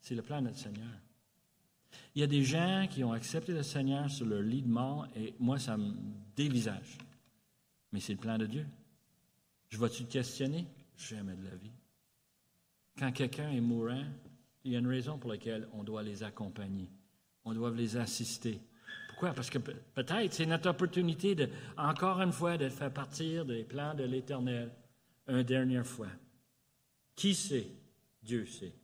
[0.00, 0.88] c'est le plan de notre Seigneur.
[2.14, 5.06] Il y a des gens qui ont accepté le Seigneur sur leur lit de mort
[5.16, 5.94] et moi, ça me
[6.36, 6.98] dévisage.
[7.92, 8.66] Mais c'est le plan de Dieu.
[9.68, 10.66] Je vais-tu te questionner?
[10.96, 11.72] Jamais de la vie.
[12.98, 14.04] Quand quelqu'un est mourant,
[14.64, 16.90] il y a une raison pour laquelle on doit les accompagner.
[17.44, 18.60] On doit les assister.
[19.08, 19.32] Pourquoi?
[19.32, 23.94] Parce que peut-être c'est notre opportunité, de, encore une fois, de faire partir des plans
[23.94, 24.70] de l'Éternel
[25.28, 26.08] une dernière fois.
[27.14, 27.68] Qui sait?
[28.22, 28.74] Dieu sait.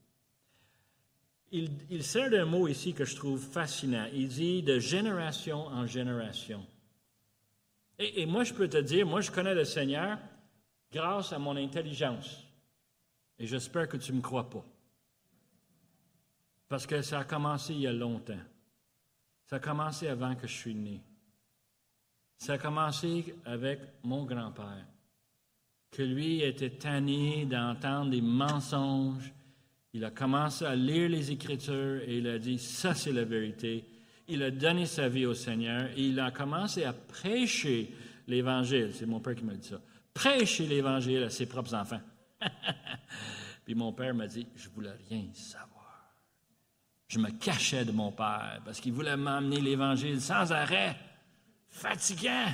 [1.52, 4.06] Il, sert d'un mot ici que je trouve fascinant.
[4.12, 6.66] Il dit de génération en génération.
[7.98, 10.18] Et, moi, je peux te dire, moi, je connais le Seigneur
[10.92, 12.44] grâce à mon intelligence.
[13.38, 14.64] Et j'espère que tu ne me crois pas.
[16.68, 18.40] Parce que ça a commencé il y a longtemps.
[19.44, 21.00] Ça a commencé avant que je suis né.
[22.38, 24.86] Ça a commencé avec mon grand-père,
[25.90, 29.32] que lui était tanné d'entendre des mensonges.
[29.94, 33.84] Il a commencé à lire les Écritures et il a dit, ça c'est la vérité.
[34.26, 37.94] Il a donné sa vie au Seigneur et il a commencé à prêcher
[38.26, 38.90] l'Évangile.
[38.92, 39.80] C'est mon père qui m'a dit ça.
[40.12, 42.00] Prêcher l'Évangile à ses propres enfants.
[43.64, 46.12] Puis mon père m'a dit, je voulais rien savoir.
[47.06, 50.96] Je me cachais de mon père parce qu'il voulait m'amener l'Évangile sans arrêt,
[51.68, 52.48] fatigant.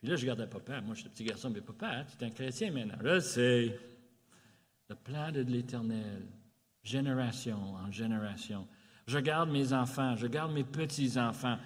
[0.00, 0.80] Puis là, je regardais papa.
[0.80, 3.02] Moi, je un petit garçon, mais papa, tu es un chrétien maintenant.
[3.02, 3.78] Là, c'est
[4.88, 6.26] le plan de l'Éternel,
[6.82, 8.66] génération en génération.
[9.06, 11.58] Je garde mes enfants, je garde mes petits-enfants.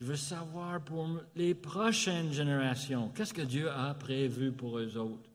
[0.00, 5.30] Je veux savoir pour les prochaines générations, qu'est-ce que Dieu a prévu pour eux autres?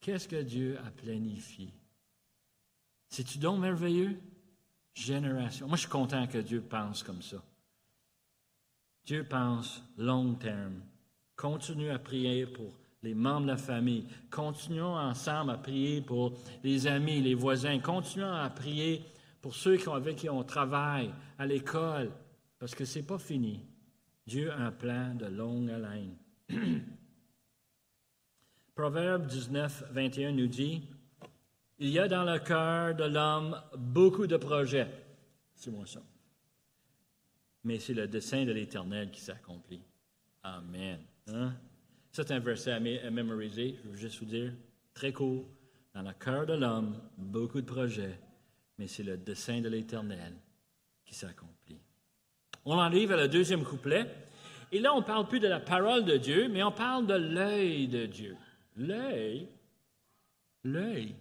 [0.00, 1.72] Qu'est-ce que Dieu a planifié?
[3.08, 4.18] C'est-tu donc merveilleux?
[4.94, 5.66] Génération.
[5.66, 7.42] Moi, je suis content que Dieu pense comme ça.
[9.04, 10.80] Dieu pense long terme.
[11.36, 12.72] Continue à prier pour
[13.08, 14.04] les membres de la famille.
[14.30, 17.78] Continuons ensemble à prier pour les amis, les voisins.
[17.78, 19.02] Continuons à prier
[19.40, 22.10] pour ceux avec qui on travaille, à l'école,
[22.58, 23.64] parce que ce n'est pas fini.
[24.26, 26.16] Dieu a un plan de longue haleine.
[28.74, 30.82] Proverbe 19, 21 nous dit,
[31.78, 34.90] Il y a dans le cœur de l'homme beaucoup de projets.
[35.54, 36.02] C'est moi ça.
[37.64, 39.82] Mais c'est le dessein de l'Éternel qui s'accomplit.
[40.42, 41.00] Amen.
[41.28, 41.54] Hein?
[42.12, 44.52] C'est un verset à, mémoriser, je veux juste vous dire,
[44.94, 45.46] très court.
[45.94, 48.18] Dans le cœur de l'homme, beaucoup de projets,
[48.78, 50.34] mais c'est le dessein de l'Éternel
[51.04, 51.80] qui s'accomplit.
[52.64, 54.06] On arrive à le deuxième couplet.
[54.70, 57.14] Et là, on ne parle plus de la parole de Dieu, mais on parle de
[57.14, 58.36] l'œil de Dieu.
[58.76, 59.48] L'œil,
[60.62, 61.14] l'œil.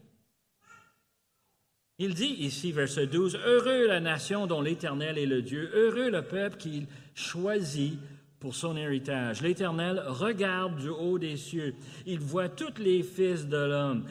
[2.00, 6.21] Il dit ici, verset 12, Heureux la nation dont l'Éternel est le Dieu, heureux le
[6.21, 7.97] peuple qu'il choisit
[8.39, 9.41] pour son héritage.
[9.41, 11.76] L'Éternel regarde du haut des cieux.
[12.06, 14.06] Il voit tous les fils de l'homme.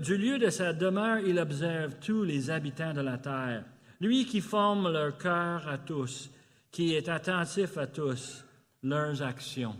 [0.00, 3.64] Du lieu de sa demeure, il observe tous les habitants de la terre.
[4.00, 6.30] Lui qui forme leur cœur à tous,
[6.70, 8.44] qui est attentif à tous
[8.82, 9.76] leurs actions.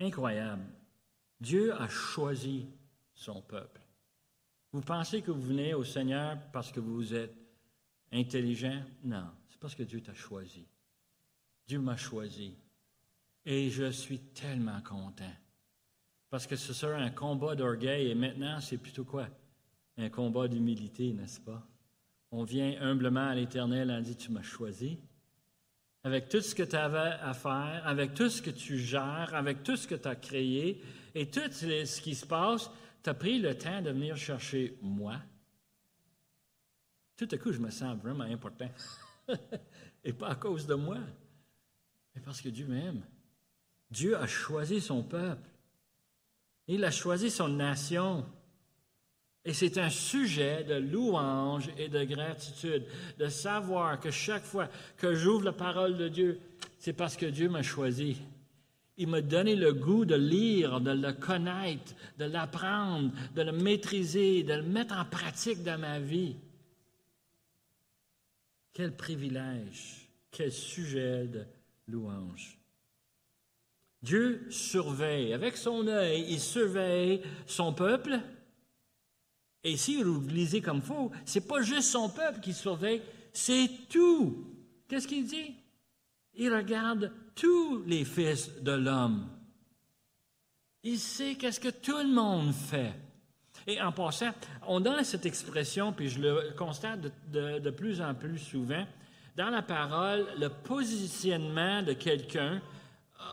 [0.00, 0.62] Incroyable.
[1.40, 2.66] Dieu a choisi
[3.14, 3.80] son peuple.
[4.72, 7.34] Vous pensez que vous venez au Seigneur parce que vous êtes
[8.12, 8.82] intelligent?
[9.04, 10.66] Non, c'est parce que Dieu t'a choisi.
[11.66, 12.54] Dieu m'a choisi.
[13.44, 15.32] Et je suis tellement content.
[16.30, 19.28] Parce que ce sera un combat d'orgueil et maintenant, c'est plutôt quoi?
[19.98, 21.66] Un combat d'humilité, n'est-ce pas?
[22.30, 24.98] On vient humblement à l'Éternel on dit, tu m'as choisi
[26.04, 29.62] avec tout ce que tu avais à faire, avec tout ce que tu gères, avec
[29.62, 30.82] tout ce que tu as créé
[31.14, 32.70] et tout ce qui se passe,
[33.02, 35.16] tu as pris le temps de venir chercher moi.
[37.22, 38.68] Tout à coup, je me sens vraiment important.
[40.04, 40.98] et pas à cause de moi,
[42.12, 43.00] mais parce que Dieu m'aime.
[43.92, 45.48] Dieu a choisi son peuple.
[46.66, 48.26] Il a choisi son nation.
[49.44, 52.86] Et c'est un sujet de louange et de gratitude,
[53.20, 56.40] de savoir que chaque fois que j'ouvre la parole de Dieu,
[56.80, 58.20] c'est parce que Dieu m'a choisi.
[58.96, 64.42] Il m'a donné le goût de lire, de le connaître, de l'apprendre, de le maîtriser,
[64.42, 66.34] de le mettre en pratique dans ma vie.
[68.72, 71.44] Quel privilège, quel sujet de
[71.88, 72.58] louange.
[74.02, 78.20] Dieu surveille, avec son œil, il surveille son peuple,
[79.64, 83.02] et si vous lisez comme faux, c'est pas juste son peuple qui surveille,
[83.32, 84.44] c'est tout.
[84.88, 85.54] Qu'est-ce qu'il dit?
[86.34, 89.28] Il regarde tous les fils de l'homme.
[90.82, 92.92] Il sait qu'est-ce que tout le monde fait.
[93.66, 94.30] Et en passant,
[94.66, 97.00] on donne cette expression, puis je le constate
[97.30, 98.84] de, plus en plus souvent,
[99.36, 102.60] dans la parole, le positionnement de quelqu'un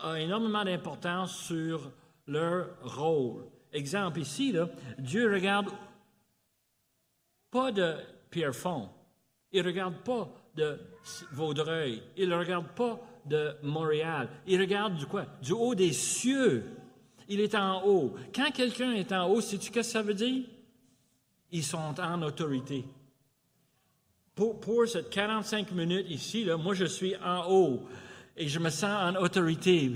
[0.02, 1.90] a énormément d'importance sur
[2.26, 3.44] leur rôle.
[3.72, 4.68] Exemple ici, là,
[4.98, 5.68] Dieu regarde
[7.50, 7.96] pas de
[8.30, 8.88] Pierrefonds,
[9.52, 10.78] il regarde pas de
[11.32, 15.26] Vaudreuil, il regarde pas de Montréal, il regarde du quoi?
[15.42, 16.64] Du haut des cieux.
[17.30, 18.12] Il est en haut.
[18.34, 20.42] Quand quelqu'un est en haut, sais-tu ce que ça veut dire?
[21.52, 22.84] Ils sont en autorité.
[24.34, 27.86] Pour, pour ces 45 minutes ici, moi je suis en haut
[28.36, 29.92] et je me sens en autorité.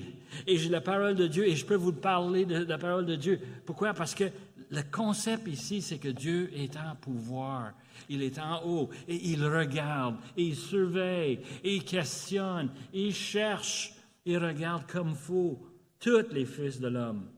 [0.47, 3.16] Et j'ai la parole de Dieu et je peux vous parler de, la parole de
[3.16, 3.41] Dieu.
[3.66, 3.95] Pourquoi?
[3.95, 4.30] Parce que
[4.70, 7.72] le concept ici, c'est que Dieu est en pouvoir.
[8.09, 13.14] Il est en haut et il regarde, et il surveille, et il questionne, et il
[13.14, 13.93] cherche,
[14.24, 15.59] il regarde comme fou
[16.05, 17.30] tous les fils de l'homme.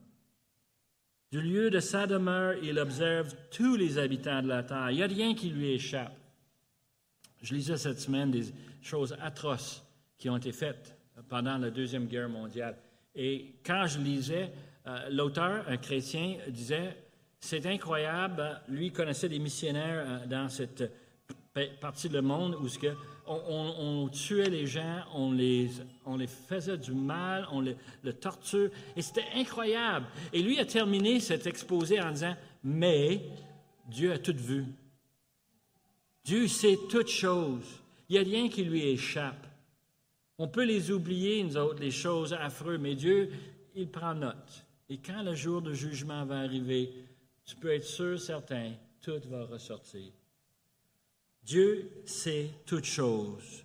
[1.30, 4.90] Du lieu de sa demeure, il observe tous les habitants de la terre.
[4.90, 6.12] Il n'y a rien qui lui échappe.
[7.42, 8.46] Je lisais cette semaine des
[8.82, 9.84] choses atroces
[10.18, 10.96] qui ont été faites
[11.28, 12.76] pendant la Deuxième Guerre mondiale.
[13.14, 14.50] Et quand je lisais,
[14.88, 16.96] euh, l'auteur, un chrétien, disait,
[17.38, 20.90] c'est incroyable, lui connaissait des missionnaires euh, dans cette
[21.80, 22.94] partie du monde où que
[23.28, 25.70] on, tuait les gens, on les,
[26.04, 30.06] on les faisait du mal, on les, le torture, et c'était incroyable.
[30.32, 33.22] Et lui a terminé cet exposé en disant, mais
[33.88, 34.64] Dieu a tout vu.
[36.24, 37.80] Dieu sait toutes choses.
[38.08, 39.46] Il n'y a rien qui lui échappe.
[40.38, 43.30] On peut les oublier, nous autres, les choses affreuses, mais Dieu,
[43.74, 44.64] il prend note.
[44.88, 46.92] Et quand le jour de jugement va arriver,
[47.44, 50.12] tu peux être sûr, certain, tout va ressortir.
[51.46, 53.64] Dieu sait toutes choses,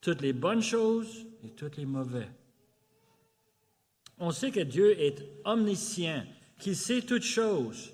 [0.00, 2.26] toutes les bonnes choses et toutes les mauvaises.
[4.18, 6.24] On sait que Dieu est omniscient,
[6.58, 7.92] qu'il sait toutes choses.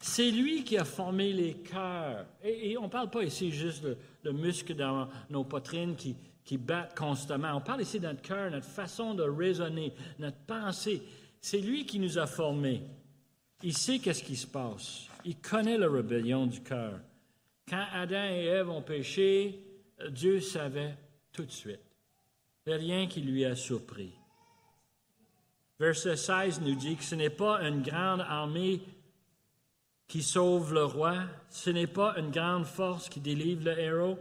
[0.00, 2.24] C'est lui qui a formé les cœurs.
[2.42, 6.98] Et, on ne parle pas ici juste de, muscles dans nos poitrines qui, qui battent
[6.98, 7.54] constamment.
[7.54, 11.02] On parle ici de notre cœur, notre façon de raisonner, notre pensée.
[11.42, 12.82] C'est lui qui nous a formés.
[13.62, 15.06] Il sait qu'est-ce qui se passe.
[15.26, 16.98] Il connaît la rébellion du cœur.
[17.70, 19.64] Quand Adam et Ève ont péché,
[20.10, 20.96] Dieu savait
[21.32, 21.78] tout de suite.
[22.66, 24.12] Il rien qui lui a surpris.
[25.78, 28.80] Verset 16 nous dit que ce n'est pas une grande armée
[30.08, 34.18] qui sauve le roi, ce n'est pas une grande force qui délivre le héros.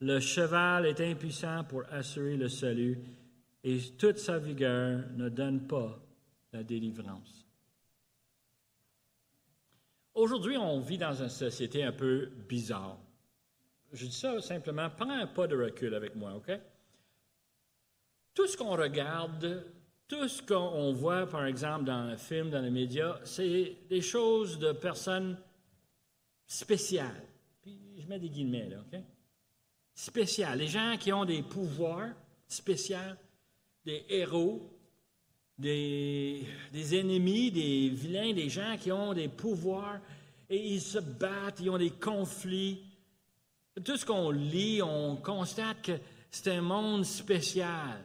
[0.00, 2.98] Le cheval est impuissant pour assurer le salut
[3.62, 5.96] et toute sa vigueur ne donne pas
[6.52, 7.43] la délivrance.
[10.14, 12.98] Aujourd'hui, on vit dans une société un peu bizarre.
[13.92, 16.52] Je dis ça simplement, prends un pas de recul avec moi, OK?
[18.32, 19.64] Tout ce qu'on regarde,
[20.06, 24.58] tout ce qu'on voit, par exemple, dans le film, dans les médias, c'est des choses
[24.58, 25.36] de personnes
[26.46, 27.22] spéciales.
[27.62, 29.00] Puis je mets des guillemets, là, OK?
[29.94, 30.58] Spéciales.
[30.58, 32.10] Les gens qui ont des pouvoirs
[32.46, 32.98] spéciaux,
[33.84, 34.73] des héros,
[35.58, 36.44] des,
[36.92, 40.00] ennemis, des vilains, des gens qui ont des pouvoirs
[40.50, 42.82] et ils se battent, ils ont des conflits.
[43.84, 45.92] Tout ce qu'on lit, on constate que
[46.30, 48.04] c'est un monde spécial.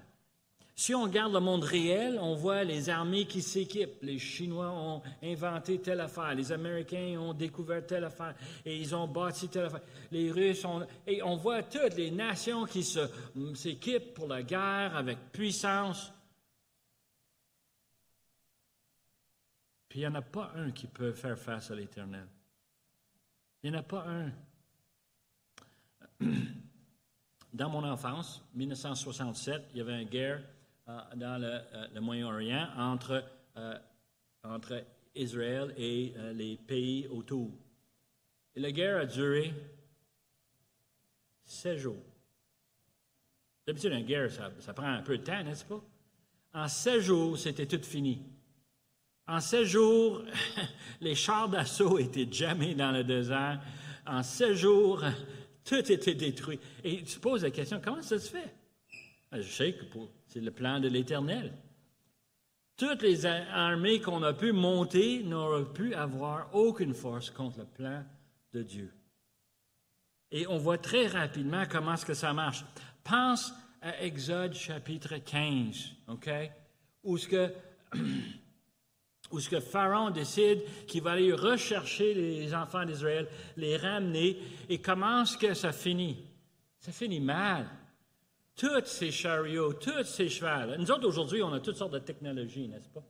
[0.76, 4.02] Si on regarde le monde réel, on voit les armées qui s'équipent.
[4.02, 8.34] Les Chinois ont inventé telle affaire, les Américains ont découvert telle affaire
[8.66, 9.82] et ils ont bâti telle affaire.
[10.10, 10.88] Les Russes ont...
[11.06, 16.14] Et on voit toutes les nations qui s'équipent pour la guerre avec puissance.
[19.90, 22.28] Puis il n'y en a pas un qui peut faire face à l'Éternel.
[23.64, 24.32] Il n'y en a pas un.
[27.54, 30.44] Dans mon enfance, 1967, il y avait une guerre
[30.88, 33.24] euh, dans euh, le, Moyen-Orient entre,
[33.58, 33.78] euh,
[34.44, 34.86] entre
[35.16, 37.50] Israël et les pays autour.
[38.56, 39.52] Et la guerre a duré
[41.44, 42.04] sept jours.
[43.66, 45.84] D'habitude, une guerre, ça, prend un peu de temps, n'est-ce pas?
[46.54, 48.24] En sept jours, c'était tout fini.
[49.30, 50.24] En sept jours,
[51.02, 53.62] les chars d'assaut étaient jamais dans le désert.
[54.08, 55.04] En sept jours,
[55.64, 56.60] tout était détruit.
[56.84, 58.56] Et tu poses la question, comment ça se fait?
[59.32, 59.86] Ben, je sais que
[60.26, 61.54] c'est le plan de l'Éternel.
[62.76, 68.04] Toutes les armées qu'on a pu monter n'auraient pu avoir aucune force contre le plan
[68.54, 68.92] de Dieu.
[70.32, 72.66] Et on voit très rapidement comment est-ce que ça marche.
[73.04, 76.30] Pense à Exode chapitre 15, OK?
[77.04, 77.54] Où ce que
[79.32, 83.28] où ce que Pharaon décide qu'il va aller rechercher les enfants d'Israël,
[83.58, 86.18] les ramener, et comment est-ce que ça finit?
[86.80, 87.66] Ça finit mal.
[88.56, 90.76] Tous ces chariots, tous ces chevaux.
[90.78, 93.04] Nous autres, aujourd'hui, on a toutes sortes de technologies, n'est-ce pas?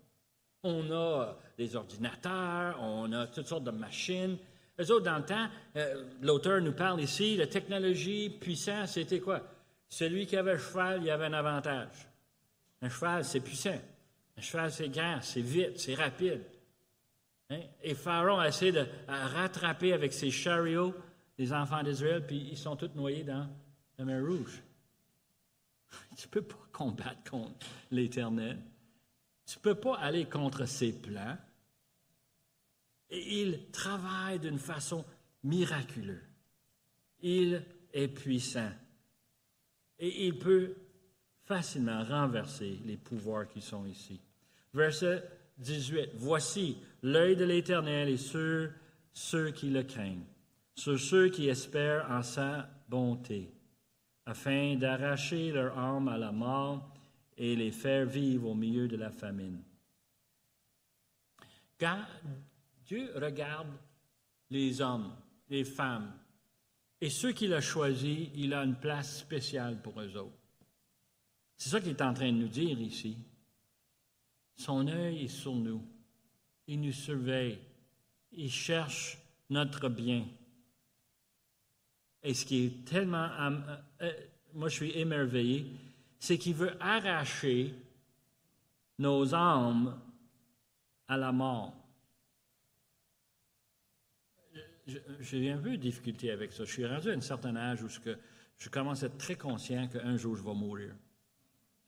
[0.63, 4.37] On a des ordinateurs, on a toutes sortes de machines.
[4.77, 9.41] Les autres, dans le temps, euh, l'auteur nous parle ici, la technologie puissante, c'était quoi?
[9.87, 12.07] Celui qui avait un cheval, il avait un avantage.
[12.81, 13.79] Un cheval, c'est puissant.
[14.39, 16.41] Un cheval, c'est grand, c'est vite, c'est rapide.
[17.49, 17.59] Hein?
[17.83, 20.95] Et Pharaon a essayé de rattraper avec ses chariots
[21.37, 23.49] les enfants d'Israël, puis ils sont tous noyés dans
[23.97, 24.63] la mer Rouge.
[26.15, 28.57] Tu ne peux pas combattre contre l'Éternel.
[29.45, 31.37] Tu ne peux pas aller contre ses plans.
[33.09, 35.03] Et il travaille d'une façon
[35.43, 36.23] miraculeuse.
[37.21, 37.61] Il
[37.91, 38.71] est puissant.
[39.97, 40.75] Et il peut
[41.43, 44.21] facilement renverser les pouvoirs qui sont ici.
[44.73, 45.23] Verset
[45.57, 46.11] 18.
[46.15, 48.69] Voici, l'œil de l'Éternel est sur
[49.13, 50.25] ceux qui le craignent,
[50.75, 53.51] sur ceux qui espèrent en sa bonté,
[54.25, 56.93] afin d'arracher leur âme à la mort
[57.37, 59.61] et les faire vivre au milieu de la famine.
[61.79, 62.05] Quand
[62.85, 63.69] Dieu regarde
[64.49, 65.15] les hommes,
[65.49, 66.11] les femmes,
[67.01, 70.35] et ceux qu'il a choisis, il a une place spéciale pour eux autres.
[71.55, 73.17] C'est ça qu'il est en train de nous dire ici.
[74.59, 75.81] Son œil est sur nous.
[76.67, 77.59] Il nous surveille.
[78.33, 79.17] Il cherche
[79.49, 80.25] notre bien.
[82.21, 83.29] Et ce qui est tellement...
[83.39, 83.59] Euh,
[84.01, 84.13] euh,
[84.53, 85.65] moi, je suis émerveillé
[86.19, 87.73] c'est qu'il veut arracher
[88.99, 89.97] nos âmes
[91.07, 91.73] à la mort.
[95.21, 96.65] J'ai un peu de difficulté avec ça.
[96.65, 100.17] Je suis rendu à un certain âge où je commence à être très conscient qu'un
[100.17, 100.93] jour je vais mourir.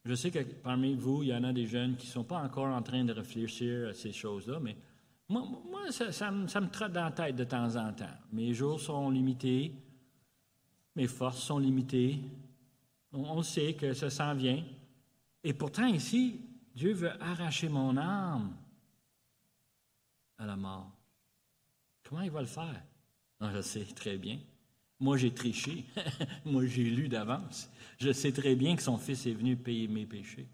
[0.04, 2.42] Je sais que parmi vous, il y en a des jeunes qui ne sont pas
[2.42, 4.76] encore en train de réfléchir à ces choses-là, mais
[5.30, 8.18] moi, ça, me, ça, trotte dans la tête de temps en temps.
[8.34, 9.74] Mes jours sont limités,
[10.96, 12.20] mes forces sont limitées,
[13.14, 14.64] on, sait que ça s'en vient.
[15.44, 16.42] Et pourtant, ici,
[16.76, 18.56] Dieu veut arracher mon âme
[20.38, 20.92] à la mort.
[22.04, 22.84] Comment il va le faire?
[23.40, 24.40] Non, je sais très bien.
[25.02, 25.84] Moi, j'ai triché.
[26.46, 27.72] Moi, j'ai lu d'avance.
[27.98, 30.48] Je sais très bien que son Fils est venu payer mes péchés,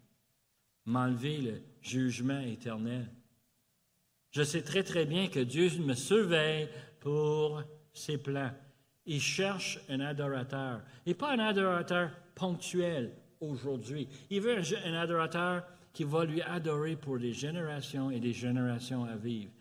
[0.86, 3.10] m'enlever le jugement éternel.
[4.30, 6.68] Je sais très, très bien que Dieu me surveille
[6.98, 8.50] pour ses plans.
[9.04, 10.80] Il cherche un adorateur.
[11.04, 14.08] Et pas un adorateur ponctuel aujourd'hui.
[14.30, 19.16] Il veut un adorateur qui va lui adorer pour des générations et des générations à
[19.16, 19.52] vivre.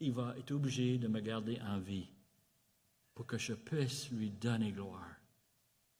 [0.00, 2.08] Il va être obligé de me garder en vie
[3.22, 5.14] pour que je puisse lui donner gloire.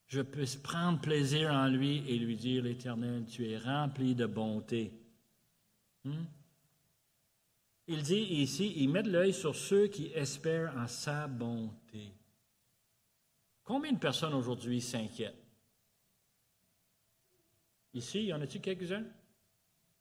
[0.09, 4.93] Je puisse prendre plaisir en lui et lui dire, l'Éternel, tu es rempli de bonté.
[6.03, 6.25] Hmm?
[7.87, 12.13] Il dit ici, il met l'œil sur ceux qui espèrent en sa bonté.
[13.63, 15.47] Combien de personnes aujourd'hui s'inquiètent?
[17.95, 19.07] Ici, y en a-t-il quelques-uns?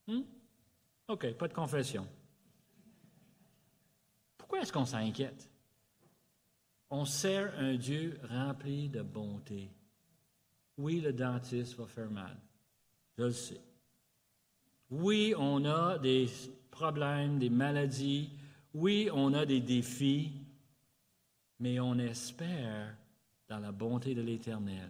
[0.08, 0.24] Hmm?
[1.08, 2.08] OK, pas de confession.
[4.40, 5.51] Pourquoi est-ce qu'on s'inquiète?
[6.94, 9.72] On sert un Dieu rempli de bonté.
[10.78, 12.38] Oui, le dentiste va faire mal.
[13.18, 13.62] Je le sais.
[14.90, 16.30] Oui, on a des
[16.70, 18.30] problèmes, des maladies.
[18.74, 20.34] Oui, on a des défis.
[21.60, 22.94] Mais on espère
[23.48, 24.90] dans la bonté de l'Éternel.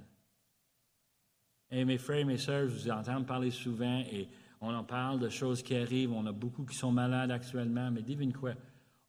[1.70, 4.28] Et mes frères et mes sœurs, je vous entends parler souvent et
[4.60, 6.14] on en parle de choses qui arrivent.
[6.14, 8.54] On a beaucoup qui sont malades actuellement, mais devine quoi?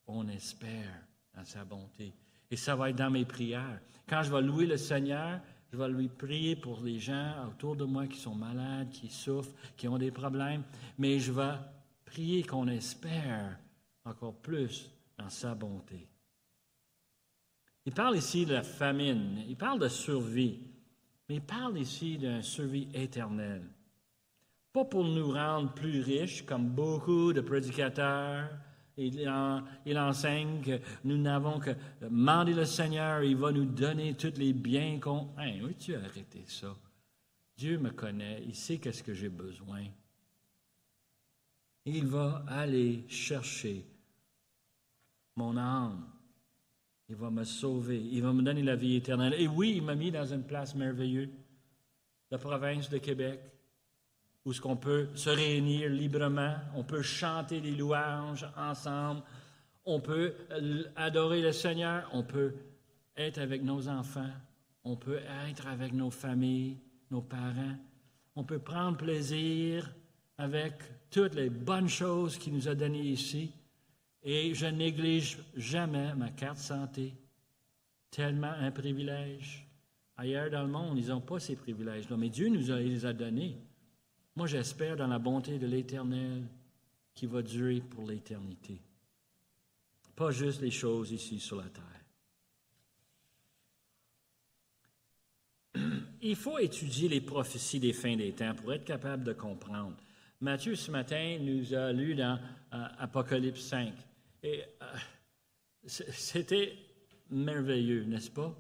[0.07, 2.13] On espère dans sa bonté.
[2.53, 3.81] Et ça va être dans mes prières.
[4.07, 5.41] Quand je vais louer le Seigneur,
[5.73, 9.55] je vais lui prier pour les gens autour de moi qui sont malades, qui souffrent,
[9.75, 10.63] qui ont des problèmes,
[10.99, 11.55] mais je vais
[12.05, 13.59] prier qu'on espère
[14.05, 16.07] encore plus dans sa bonté.
[17.87, 20.61] Il parle ici de la famine, il parle de survie.
[21.29, 23.63] Mais il parle ici d'un survie éternel.
[24.75, 28.51] Pas pour nous rendre plus riches, comme beaucoup de prédicateurs.
[28.97, 31.71] Il, enseigne que nous n'avons que
[32.01, 35.31] demander le Seigneur, il va nous donner tous les biens qu'on.
[35.39, 36.77] Hein, oui, tu as arrêté ça.
[37.57, 39.85] Dieu me connaît, il sait qu'est-ce que j'ai besoin.
[41.85, 43.87] Il va aller chercher
[45.37, 46.07] mon âme,
[47.09, 48.01] il va me sauver.
[48.01, 49.35] Il va me donner la vie éternelle.
[49.35, 51.29] Et oui, il m'a mis dans une place merveilleuse,
[52.31, 53.52] la province de Québec,
[54.45, 59.23] où ce qu'on peut se réunir librement, on peut chanter des louanges ensemble,
[59.85, 60.35] on peut
[60.97, 62.55] adorer le Seigneur, on peut
[63.17, 64.31] être avec nos enfants,
[64.85, 66.79] on peut être avec nos familles,
[67.11, 67.77] nos parents,
[68.35, 69.95] on peut prendre plaisir
[70.39, 70.75] avec
[71.11, 73.53] toutes les bonnes choses qu'il nous a données ici.
[74.25, 77.15] Et je néglige jamais ma carte santé.
[78.11, 79.67] Tellement un privilège.
[80.17, 83.59] Ailleurs dans le monde, ils n'ont pas ces privilèges-là, mais Dieu nous les a donnés.
[84.35, 86.45] Moi, j'espère dans la bonté de l'Éternel
[87.15, 88.81] qui va durer pour l'éternité.
[90.17, 91.83] Pas juste les choses ici sur la terre.
[96.23, 99.97] il faut étudier les prophéties des fins des temps pour être capable de comprendre.
[100.41, 102.39] Matthieu, ce matin, nous a lu dans
[102.73, 103.93] euh, Apocalypse 5.
[104.43, 104.87] Et euh,
[105.87, 106.77] c'était
[107.31, 108.53] merveilleux, n'est-ce pas?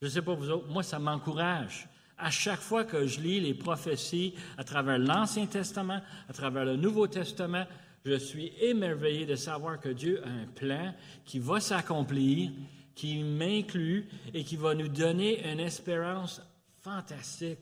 [0.00, 1.88] Je ne sais pas vous autres, moi, ça m'encourage.
[2.18, 6.76] À chaque fois que je lis les prophéties à travers l'Ancien Testament, à travers le
[6.76, 7.66] Nouveau Testament,
[8.04, 10.94] je suis émerveillé de savoir que Dieu a un plan
[11.24, 12.50] qui va s'accomplir,
[12.94, 16.42] qui m'inclut et qui va nous donner une espérance
[16.82, 17.60] fantastique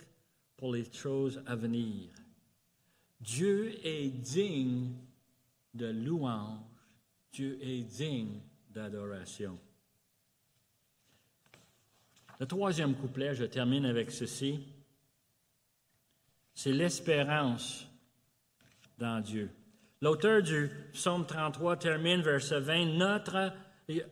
[0.57, 2.11] pour les choses à venir.
[3.21, 4.93] Dieu est digne
[5.75, 6.59] de louange,
[7.33, 8.41] Dieu est digne
[8.71, 9.59] d'adoration.
[12.41, 14.65] Le troisième couplet, je termine avec ceci,
[16.55, 17.87] c'est l'espérance
[18.97, 19.51] dans Dieu.
[20.01, 23.53] L'auteur du psaume 33 termine verset 20, Notre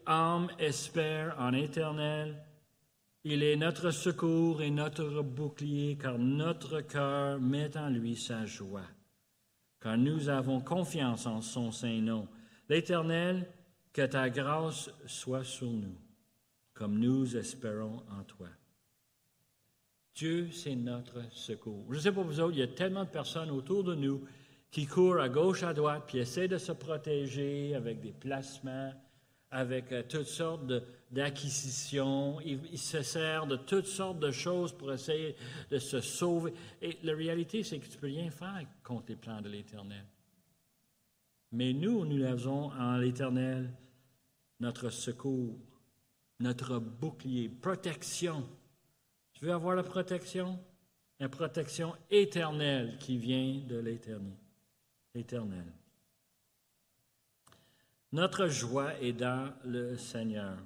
[0.05, 2.37] âme espère en éternel.
[3.25, 8.87] Il est notre secours et notre bouclier, car notre cœur met en lui sa joie.
[9.81, 12.29] Car nous avons confiance en son saint nom.
[12.69, 13.49] L'Éternel,
[13.95, 15.97] que ta grâce soit sur nous,
[16.79, 18.47] comme nous espérons en toi.
[20.15, 21.85] Dieu, c'est notre secours.
[21.91, 24.25] Je ne sais pas vous autres, il y a tellement de personnes autour de nous
[24.71, 28.93] qui courent à gauche, à droite, puis essaient de se protéger avec des placements,
[29.51, 30.73] avec euh, toutes sortes
[31.11, 32.39] d'acquisitions.
[32.43, 35.35] Il, se sert de toutes sortes de choses pour essayer
[35.73, 36.53] de se sauver.
[36.81, 40.05] Et la réalité, c'est que tu peux rien faire contre les plans de l'Éternel.
[41.51, 43.69] Mais nous, nous avons en l'Éternel
[44.61, 45.59] notre secours,
[46.41, 48.49] notre bouclier, protection.
[49.33, 50.59] Tu veux avoir la protection?
[51.21, 54.37] La protection éternelle qui vient de l'éternel.
[55.15, 55.65] Éternel.
[58.13, 60.57] Notre joie est dans le Seigneur.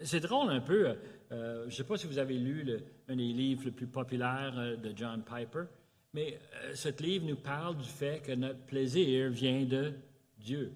[0.00, 0.96] C'est drôle un peu,
[1.32, 2.66] euh, je ne sais pas si vous avez lu
[3.08, 5.64] un des livres les plus populaires euh, de John Piper,
[6.12, 9.92] mais euh, ce livre nous parle du fait que notre plaisir vient de
[10.38, 10.72] Dieu.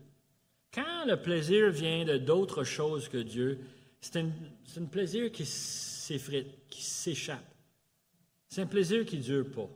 [0.72, 3.58] Quand le plaisir vient de d'autres choses que Dieu,
[4.00, 7.44] c'est un, plaisir qui s'effrite, qui s'échappe.
[8.48, 9.68] C'est un plaisir qui ne dure pas.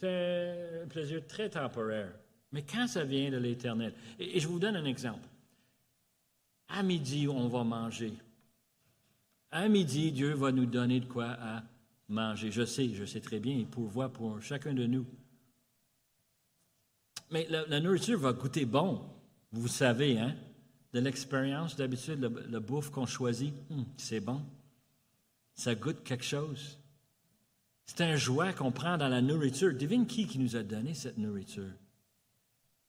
[0.00, 2.12] C'est un plaisir très temporaire.
[2.52, 5.28] Mais quand ça vient de l'Éternel, et, je vous donne un exemple.
[6.68, 8.12] À midi, on va manger.
[9.50, 11.36] À midi, Dieu va nous donner de quoi
[12.08, 12.50] manger.
[12.50, 15.06] Je sais, je sais très bien, il pourvoit pour chacun de nous.
[17.30, 19.02] Mais la, nourriture va goûter bon.
[19.52, 20.34] Vous savez, hein?
[20.92, 24.40] De l'expérience, d'habitude, le, bouffe qu'on choisit, hum, c'est bon.
[25.54, 26.78] Ça goûte quelque chose.
[27.84, 29.74] C'est un joie qu'on prend dans la nourriture.
[29.74, 31.72] Devine qui qui nous a donné cette nourriture?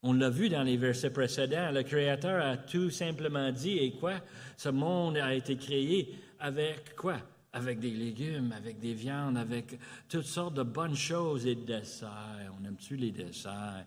[0.02, 4.14] On l'a vu dans les versets précédents, le Créateur a tout simplement dit, et quoi?
[4.56, 7.18] Ce monde a été créé avec quoi?
[7.52, 9.78] Avec des légumes, avec des viandes, avec
[10.08, 12.54] toutes sortes de bonnes choses et de desserts.
[12.62, 13.86] On aime-tu les desserts?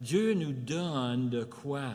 [0.00, 1.92] Dieu nous donne de quoi?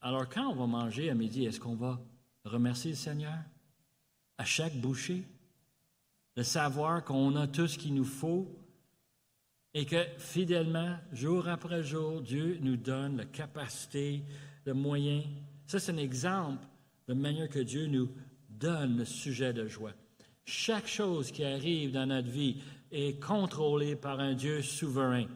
[0.00, 2.00] Alors quand on va manger à midi, est-ce qu'on va
[2.44, 3.38] remercier le Seigneur?
[4.38, 5.24] À chaque bouchée?
[6.36, 8.48] De savoir qu'on a tout ce qu'il nous faut
[9.74, 14.22] et que fidèlement, jour après jour, Dieu nous donne la capacité,
[14.64, 15.22] le moyen.
[15.66, 16.64] Ça, c'est un exemple
[17.08, 18.08] de manière que Dieu nous
[18.48, 19.92] donne le sujet de joie.
[20.44, 25.26] Chaque chose qui arrive dans notre vie est contrôlée par un Dieu souverain.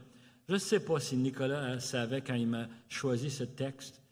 [0.49, 4.03] Je ne sais pas si Nicolas savait quand il m'a choisi ce texte,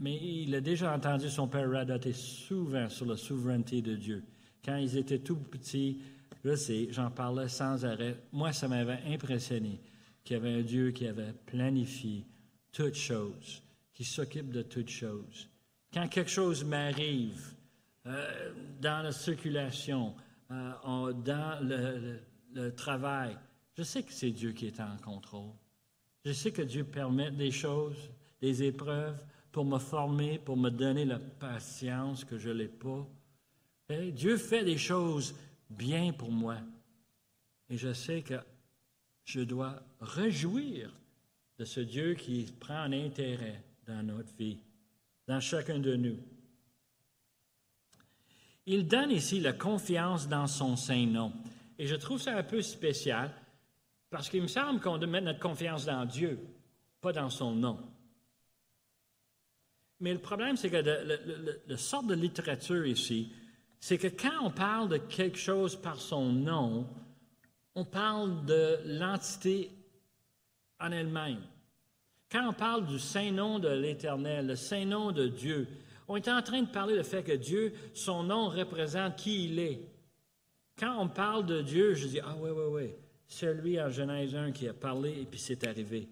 [0.00, 4.24] mais il a déjà entendu son père radoter souvent sur la souveraineté de Dieu.
[4.64, 6.00] Quand ils étaient tout petits,
[6.44, 8.16] je sais, j'en parlais sans arrêt.
[8.32, 9.80] Moi, ça m'avait impressionné
[10.24, 12.26] qu'il y avait un Dieu qui avait planifié
[12.72, 15.48] toutes choses, qui s'occupe de toutes choses.
[15.92, 17.54] Quand quelque chose m'arrive
[18.06, 20.14] euh, dans la circulation,
[20.50, 23.36] euh, dans le, travail,
[23.76, 25.52] je sais que c'est Dieu qui est en contrôle.
[26.24, 31.04] Je sais que Dieu permet des choses, des épreuves pour me former, pour me donner
[31.04, 33.06] la patience que je n'ai pas.
[34.12, 35.34] Dieu fait des choses
[35.68, 36.56] bien pour moi.
[37.68, 38.40] Et je sais que
[39.24, 40.90] je dois réjouir
[41.58, 44.58] de ce Dieu qui prend un intérêt dans notre vie,
[45.26, 46.16] dans chacun de nous.
[48.64, 51.32] Il donne ici la confiance dans son saint nom.
[51.78, 53.30] Et je trouve ça un peu spécial
[54.08, 56.38] parce qu'il me semble qu'on doit mettre notre confiance dans Dieu,
[57.00, 57.78] pas dans son nom.
[60.02, 60.76] Mais le problème, c'est que
[61.66, 63.32] la sorte de littérature ici
[63.82, 66.86] c'est que quand on parle de quelque chose par son nom,
[67.74, 69.72] on parle de l'entité
[70.78, 71.40] en elle-même.
[72.30, 75.66] Quand on parle du saint nom de l'Éternel, le saint nom de Dieu,
[76.06, 79.58] on est en train de parler du fait que Dieu, son nom représente qui il
[79.58, 79.80] est.
[80.78, 82.90] quand on parle de Dieu, je dis, ah oui, oui, oui,
[83.26, 86.08] celui en Genèse 1 qui a parlé et puis c'est arrivé.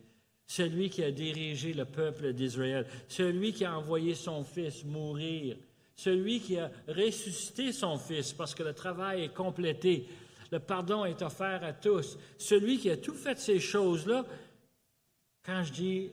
[0.51, 2.85] Celui qui a dirigé le peuple d'Israël.
[3.07, 5.57] Celui qui a envoyé son fils mourir.
[5.95, 10.09] Celui qui a ressuscité son fils parce que le travail est complété.
[10.51, 12.19] Le pardon est offert à tous.
[12.37, 14.27] Celui qui a tout fait ces choses-là,
[15.45, 16.11] quand je dis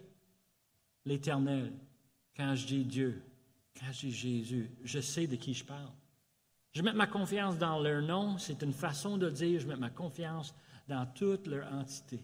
[1.03, 1.73] l'Éternel,
[2.35, 3.23] quand je dis Dieu,
[3.79, 5.89] quand je dis Jésus, je sais de qui je parle.
[6.73, 9.89] Je mets ma confiance dans leur nom, c'est une façon de dire, je mets ma
[9.89, 10.53] confiance
[10.87, 12.19] dans toute leur entité.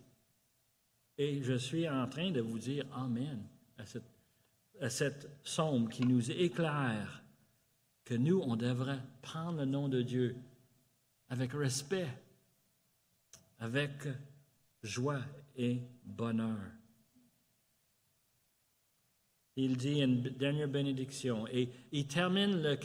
[1.17, 3.43] Et je suis en train de vous dire Amen
[3.77, 4.03] à cette,
[4.81, 4.89] à
[5.43, 7.23] somme qui nous éclaire
[8.05, 10.35] que nous, on devrait prendre le nom de Dieu
[11.29, 12.07] avec respect,
[13.59, 13.91] avec
[14.81, 15.21] joie
[15.55, 16.59] et bonheur.
[19.55, 22.75] Il dit une dernière bénédiction et il termine le,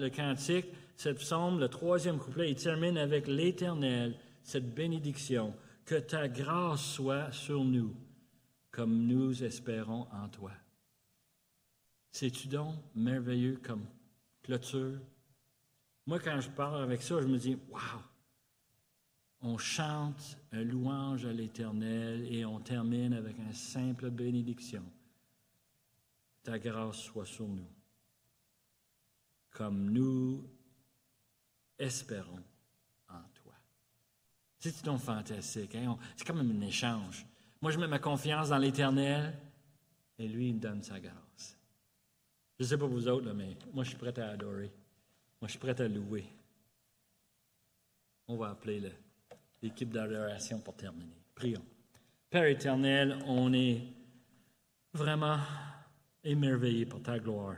[0.00, 0.66] le cantique,
[0.96, 5.54] cette psaume, le troisième couplet, il termine avec l'Éternel, cette bénédiction.
[5.86, 7.94] Que ta grâce soit sur nous,
[8.72, 10.50] comme nous espérons en toi.
[12.10, 13.86] C'est-tu donc merveilleux comme
[14.42, 14.98] clôture?
[16.04, 18.02] Moi, quand je parle avec ça, je me dis, waouh!
[19.42, 24.82] On chante un louange à l'Éternel et on termine avec une simple bénédiction.
[26.42, 27.68] Ta grâce soit sur nous,
[29.50, 30.42] comme nous
[31.78, 32.42] espérons
[34.58, 35.74] c'est donc fantastique.
[35.74, 35.96] Hein?
[36.16, 37.26] C'est comme un échange.
[37.60, 39.34] Moi, je mets ma confiance dans l'Éternel
[40.18, 41.56] et lui, il me donne sa grâce.
[42.58, 44.72] Je ne sais pas vous autres, mais moi, je suis prêt à adorer.
[45.40, 46.24] Moi, je suis prêt à louer.
[48.28, 48.82] On va appeler
[49.62, 51.16] l'équipe d'adoration pour terminer.
[51.34, 51.64] Prions.
[52.30, 53.82] Père éternel, on est
[54.92, 55.38] vraiment
[56.24, 57.56] émerveillé par ta gloire,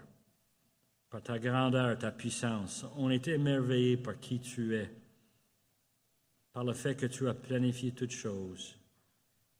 [1.09, 2.85] par ta grandeur, ta puissance.
[2.97, 4.91] On est émerveillé par qui tu es
[6.53, 8.77] par le fait que tu as planifié toutes choses.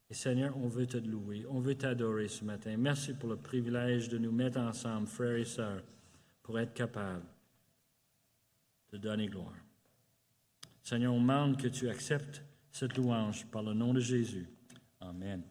[0.09, 2.75] Et Seigneur, on veut te louer, on veut t'adorer ce matin.
[2.77, 5.83] Merci pour le privilège de nous mettre ensemble, frères et sœurs,
[6.41, 7.25] pour être capables
[8.91, 9.53] de donner gloire.
[10.81, 14.47] Seigneur, on demande que tu acceptes cette louange par le nom de Jésus.
[14.99, 15.43] Amen.